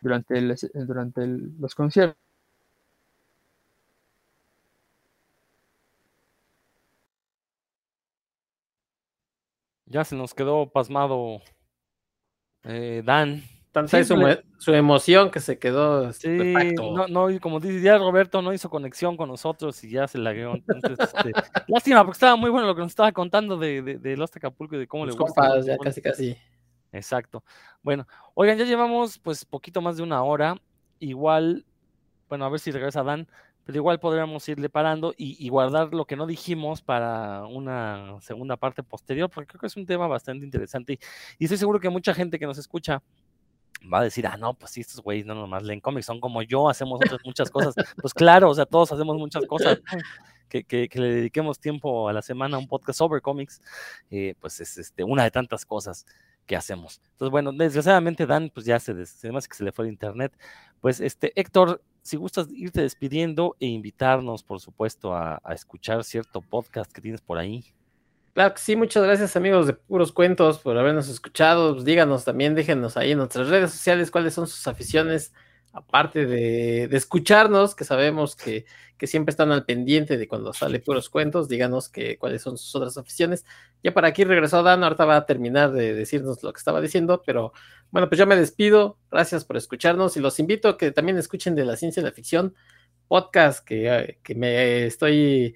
[0.01, 0.57] durante, el,
[0.87, 2.19] durante el- los conciertos.
[9.93, 11.41] Ya se nos quedó pasmado
[12.65, 13.43] eh, Dan.
[13.73, 14.27] Tanta es su, mo-
[14.59, 16.93] su emoción que se quedó Sí, estupefacto.
[16.93, 20.19] no, no, y como dice ya Roberto, no hizo conexión con nosotros y ya se
[20.19, 20.55] lagueó.
[20.55, 21.33] Entonces, este,
[21.69, 24.77] lástima, porque estaba muy bueno lo que nos estaba contando de, de, de Lost Acapulco
[24.77, 25.43] y de cómo Los le gusta.
[25.43, 26.37] compas, ya casi casi.
[26.93, 27.43] Exacto.
[27.83, 30.57] Bueno, oigan, ya llevamos pues poquito más de una hora.
[30.99, 31.65] Igual,
[32.29, 33.27] bueno, a ver si regresa Dan,
[33.65, 38.83] pero igual podríamos irle parando y, guardar lo que no dijimos para una segunda parte
[38.83, 40.99] posterior, porque creo que es un tema bastante interesante y,
[41.39, 43.03] y estoy seguro que mucha gente que nos escucha
[43.93, 46.43] va a decir, ah, no, pues sí, estos güeyes no nomás leen cómics, son como
[46.43, 47.75] yo, hacemos otras muchas cosas.
[48.01, 49.81] Pues claro, o sea, todos hacemos muchas cosas.
[50.49, 53.63] Que, que- le dediquemos tiempo a la semana a un podcast sobre cómics,
[54.11, 56.05] eh, pues es este, una de tantas cosas
[56.45, 57.01] que hacemos.
[57.13, 60.37] Entonces, bueno, desgraciadamente Dan, pues ya se, des- hace que se le fue el internet.
[60.83, 66.91] Pues, este, Héctor, si gustas irte despidiendo e invitarnos, por supuesto, a, escuchar cierto podcast
[66.93, 67.65] que tienes por ahí.
[68.35, 71.83] Claro que sí, muchas gracias amigos de Puros Cuentos por habernos escuchado.
[71.83, 75.33] Díganos también, déjenos ahí en nuestras redes sociales cuáles son sus aficiones,
[75.73, 78.67] aparte de, escucharnos, que sabemos que,
[78.99, 82.75] que siempre están al pendiente de cuando sale Puros Cuentos, díganos que, cuáles son sus
[82.75, 83.45] otras aficiones.
[83.83, 87.23] Ya para aquí regresó Dan, ahorita va a terminar de decirnos lo que estaba diciendo,
[87.25, 87.53] pero
[87.91, 91.55] bueno, pues yo me despido, gracias por escucharnos y los invito a que también escuchen
[91.55, 92.55] de la ciencia y la ficción
[93.09, 95.55] podcast que, eh, que me estoy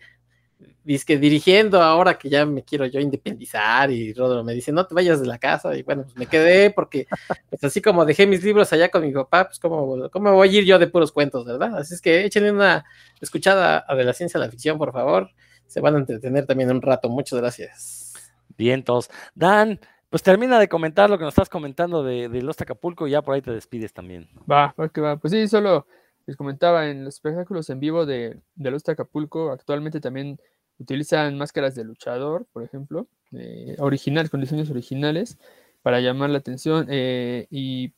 [1.05, 4.95] que dirigiendo ahora que ya me quiero yo independizar y Rodro me dice, no te
[4.95, 7.07] vayas de la casa y bueno, pues me quedé porque
[7.51, 10.59] pues así como dejé mis libros allá con mi papá, pues cómo, cómo voy a
[10.59, 11.77] ir yo de puros cuentos, ¿verdad?
[11.79, 12.85] Así es que échenle una
[13.21, 15.31] escuchada a de la ciencia a la ficción, por favor,
[15.67, 18.15] se van a entretener también un rato, muchas gracias.
[18.57, 19.11] Bien, todos.
[19.35, 23.11] Dan, pues termina de comentar lo que nos estás comentando de, de Los Acapulco y
[23.11, 24.29] ya por ahí te despides también.
[24.51, 25.87] Va, va que va, pues sí, solo
[26.27, 30.39] les comentaba en los espectáculos en vivo de, de Acapulco, actualmente también
[30.79, 35.39] Utilizan máscaras de luchador, por ejemplo, eh, originales, con diseños originales,
[35.83, 36.87] para llamar la atención.
[36.91, 37.95] Eh, y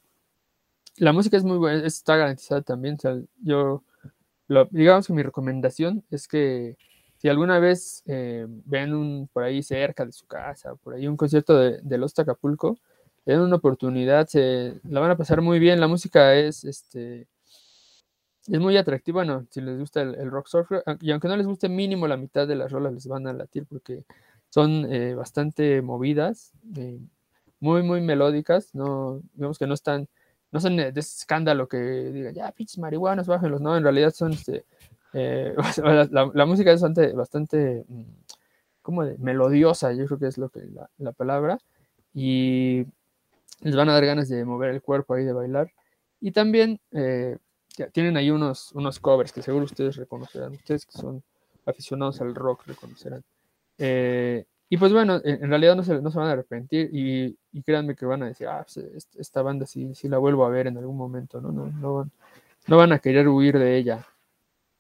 [0.96, 2.96] la música es muy buena, está garantizada también.
[3.42, 3.82] yo,
[4.70, 6.76] digamos que mi recomendación es que
[7.16, 11.16] si alguna vez eh, ven un, por ahí cerca de su casa, por ahí un
[11.16, 12.78] concierto de, de Los Acapulco,
[13.26, 15.80] den una oportunidad, se la van a pasar muy bien.
[15.80, 17.26] La música es este
[18.50, 20.70] es muy atractivo, bueno, si les gusta el, rock surf,
[21.00, 23.66] y aunque no les guste mínimo la mitad de las rolas les van a latir
[23.66, 24.04] porque
[24.48, 26.98] son eh, bastante movidas, eh,
[27.60, 30.08] muy, muy melódicas, no, digamos que no están,
[30.50, 34.64] no son de escándalo que digan, ya, pinches marihuanos, bájenlos, no, en realidad son, este,
[35.12, 35.54] eh,
[36.10, 38.02] la, música es bastante, bastante mm,
[38.80, 41.58] como de melodiosa, yo creo que es lo que la, la palabra,
[42.14, 42.86] y
[43.60, 45.70] les van a dar ganas de mover el cuerpo ahí, de bailar,
[46.20, 46.80] y también
[47.86, 50.52] tienen ahí unos, unos covers que seguro ustedes reconocerán.
[50.52, 51.22] Ustedes que son
[51.64, 53.22] aficionados al rock reconocerán.
[53.78, 57.62] Eh, y pues bueno, en, realidad no se, no se, van a arrepentir y, y,
[57.62, 60.66] créanme que van a decir, ah, pues, esta banda sí, sí la vuelvo a ver
[60.66, 61.50] en algún momento, ¿no?
[61.50, 62.10] No, no, van,
[62.66, 64.06] no van a querer huir de ella.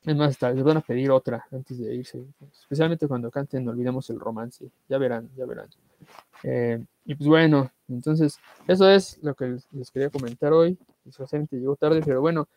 [0.04, 4.08] Es más, hasta les van a pedir otra antes de irse, especialmente cuando canten Olvidemos
[4.10, 4.70] el romance.
[4.88, 5.68] Ya verán, ya verán.
[6.44, 10.78] Eh, y pues bueno, entonces, eso es lo que les, quería comentar hoy.
[11.04, 12.48] Desgraciadamente llegó tarde, pero bueno,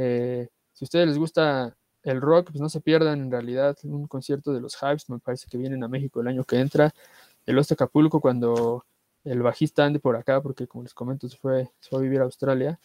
[0.00, 4.06] eh, si a ustedes les gusta el rock, pues no se pierdan en realidad un
[4.06, 6.94] concierto de los Hives, me parece que vienen a México el año que entra,
[7.46, 8.84] el Los Acapulco cuando
[9.24, 12.78] el bajista ande por acá, porque como les comento, se fue, a vivir a Australia.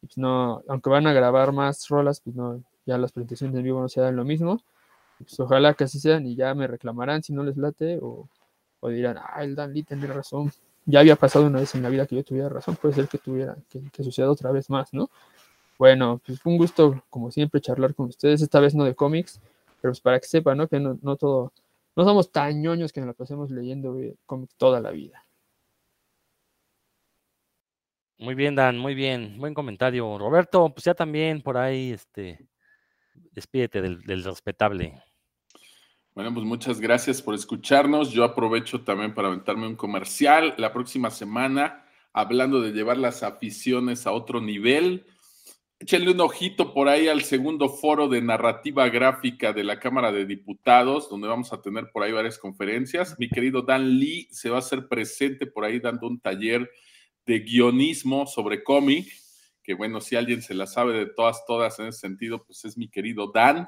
[0.00, 3.80] Pues no, aunque van a grabar más rolas, pues no, ya las presentaciones en vivo
[3.80, 4.62] no se dan lo mismo.
[5.18, 8.28] Pues ojalá que así sean y ya me reclamarán si no les late o,
[8.88, 10.52] dirán, ah, el Dan Lee tendría razón.
[10.86, 13.18] Ya había pasado una vez en la vida que yo tuviera razón, puede ser que
[13.18, 15.10] tuviera, que, que suceda otra vez más, ¿no?
[15.80, 19.40] Bueno, pues fue un gusto, como siempre, charlar con ustedes, esta vez no de cómics,
[19.80, 20.68] pero pues para que sepan, ¿no?
[20.68, 21.54] Que no, todo,
[21.96, 25.24] no somos tan ñoños que nos la pasemos leyendo cómics toda la vida.
[28.18, 30.18] Muy bien, Dan, muy bien, buen comentario.
[30.18, 32.46] Roberto, pues ya también por ahí, este,
[33.32, 35.02] despídete del, del respetable.
[36.14, 38.10] Bueno, pues muchas gracias por escucharnos.
[38.10, 44.06] Yo aprovecho también para aventarme un comercial la próxima semana, hablando de llevar las aficiones
[44.06, 45.06] a otro nivel
[45.82, 50.26] Échenle un ojito por ahí al segundo foro de narrativa gráfica de la Cámara de
[50.26, 53.16] Diputados, donde vamos a tener por ahí varias conferencias.
[53.18, 56.70] Mi querido Dan Lee se va a hacer presente por ahí dando un taller
[57.24, 59.10] de guionismo sobre cómic,
[59.62, 62.76] que bueno, si alguien se la sabe de todas, todas en ese sentido, pues es
[62.76, 63.66] mi querido Dan.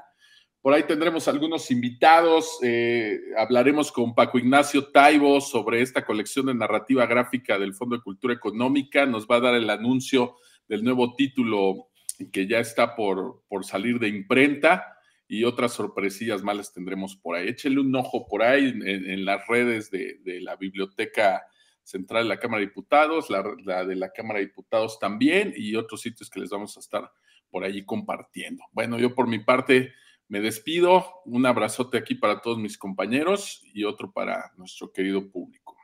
[0.61, 6.53] Por ahí tendremos algunos invitados, eh, hablaremos con Paco Ignacio Taibo sobre esta colección de
[6.53, 10.35] narrativa gráfica del Fondo de Cultura Económica, nos va a dar el anuncio
[10.67, 11.89] del nuevo título
[12.31, 14.93] que ya está por, por salir de imprenta
[15.27, 17.47] y otras sorpresillas más tendremos por ahí.
[17.47, 21.43] Échenle un ojo por ahí en, las redes de, la Biblioteca
[21.81, 26.01] Central de la Cámara de Diputados, la, de la Cámara de Diputados también y otros
[26.01, 27.11] sitios que les vamos a estar
[27.49, 28.63] por allí compartiendo.
[28.71, 29.93] Bueno, yo por mi parte
[30.27, 31.21] me despido.
[31.25, 35.75] Un abrazote aquí para todos mis compañeros y otro para nuestro querido público.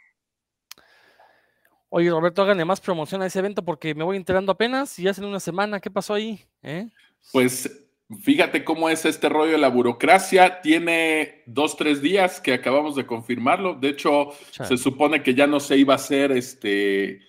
[1.92, 5.26] Oye, Roberto, háganle más promoción a ese evento porque me voy enterando apenas y hace
[5.26, 5.80] una semana.
[5.80, 6.40] ¿Qué pasó ahí?
[6.62, 6.88] ¿Eh?
[7.32, 7.88] Pues
[8.22, 10.62] fíjate cómo es este rollo de la burocracia.
[10.62, 13.74] Tiene dos, tres días que acabamos de confirmarlo.
[13.74, 17.22] De hecho, se supone que ya no se iba a hacer este,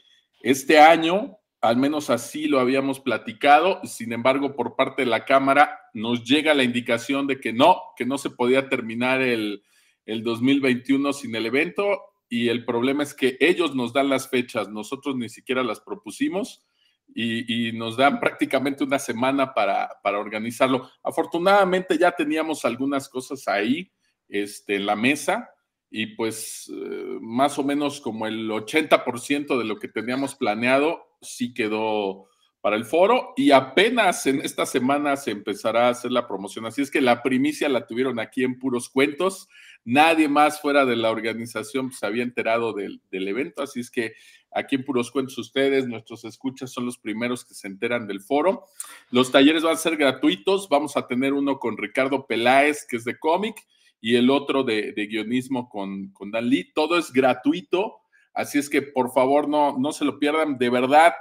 [0.42, 1.38] este año.
[1.62, 3.80] Al menos así lo habíamos platicado.
[3.84, 8.04] Sin embargo, por parte de la Cámara nos llega la indicación de que no, que
[8.04, 9.62] no se podía terminar el,
[10.04, 14.68] el 2021 sin el evento y el problema es que ellos nos dan las fechas,
[14.68, 16.64] nosotros ni siquiera las propusimos
[17.12, 20.88] y, nos dan prácticamente una semana para, organizarlo.
[21.02, 23.90] Afortunadamente ya teníamos algunas cosas ahí
[24.28, 25.50] este, en la mesa
[25.90, 31.52] y pues eh, más o menos como el 80% de lo que teníamos planeado sí
[31.52, 32.28] quedó
[32.60, 36.66] para el foro y apenas en esta semana se empezará a hacer la promoción.
[36.66, 39.48] Así es que la primicia la tuvieron aquí en puros cuentos.
[39.84, 43.62] Nadie más fuera de la organización se había enterado del, del, evento.
[43.62, 44.12] Así es que
[44.50, 48.64] aquí en puros cuentos ustedes, nuestros escuchas, son los primeros que se enteran del foro.
[49.10, 50.68] Los talleres van a ser gratuitos.
[50.68, 53.56] Vamos a tener uno con Ricardo Peláez, que es de cómic,
[54.02, 56.72] y el otro de, de guionismo con, con Dan Lee.
[56.74, 58.00] Todo es gratuito.
[58.34, 60.58] Así es que por favor no, no se lo pierdan.
[60.58, 61.14] De verdad,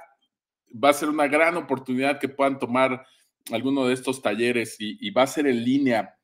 [0.72, 3.06] va a ser una gran oportunidad que puedan tomar
[3.52, 6.16] alguno de estos talleres y, va a ser en línea.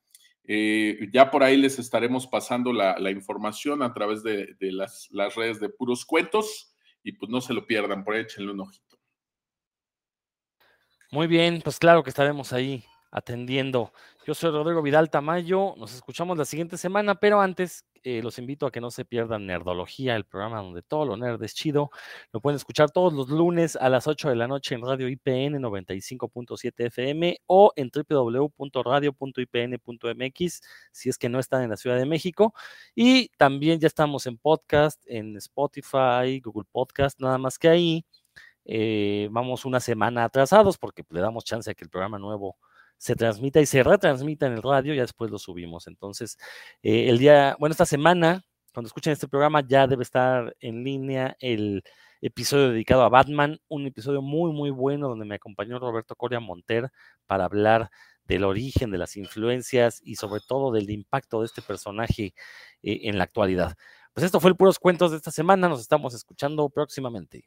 [0.43, 5.59] Eh, ya por ahí les estaremos pasando la, información a través de, las, las, redes
[5.59, 8.97] de puros cuentos y pues no se lo pierdan, por ahí échenle un ojito.
[11.11, 13.93] Muy bien, pues claro que estaremos ahí atendiendo.
[14.25, 18.65] Yo soy Rodrigo Vidal Tamayo, nos escuchamos la siguiente semana, pero antes eh, los invito
[18.65, 21.91] a que no se pierdan Nerdología, el programa donde todo lo nerd es chido.
[22.31, 25.61] Lo pueden escuchar todos los lunes a las 8 de la noche en Radio IPN
[25.61, 30.61] 95.7 FM o en www.radio.ipn.mx
[30.91, 32.55] si es que no están en la Ciudad de México.
[32.95, 38.03] Y también ya estamos en podcast, en Spotify, Google Podcast, nada más que ahí.
[38.65, 42.57] Eh, vamos una semana atrasados porque le damos chance a que el programa nuevo
[42.97, 45.87] se transmita y se retransmita en el radio, ya después lo subimos.
[45.87, 46.37] Entonces,
[46.83, 48.43] eh, el día, bueno, esta semana,
[48.73, 51.83] cuando escuchen este programa, ya debe estar en línea el
[52.21, 56.89] episodio dedicado a Batman, un episodio muy, muy bueno donde me acompañó Roberto Coria Monter
[57.27, 57.89] para hablar
[58.25, 62.33] del origen, de las influencias y sobre todo del impacto de este personaje
[62.81, 63.75] eh, en la actualidad.
[64.13, 67.45] Pues esto fue el Puros Cuentos de esta semana, nos estamos escuchando próximamente.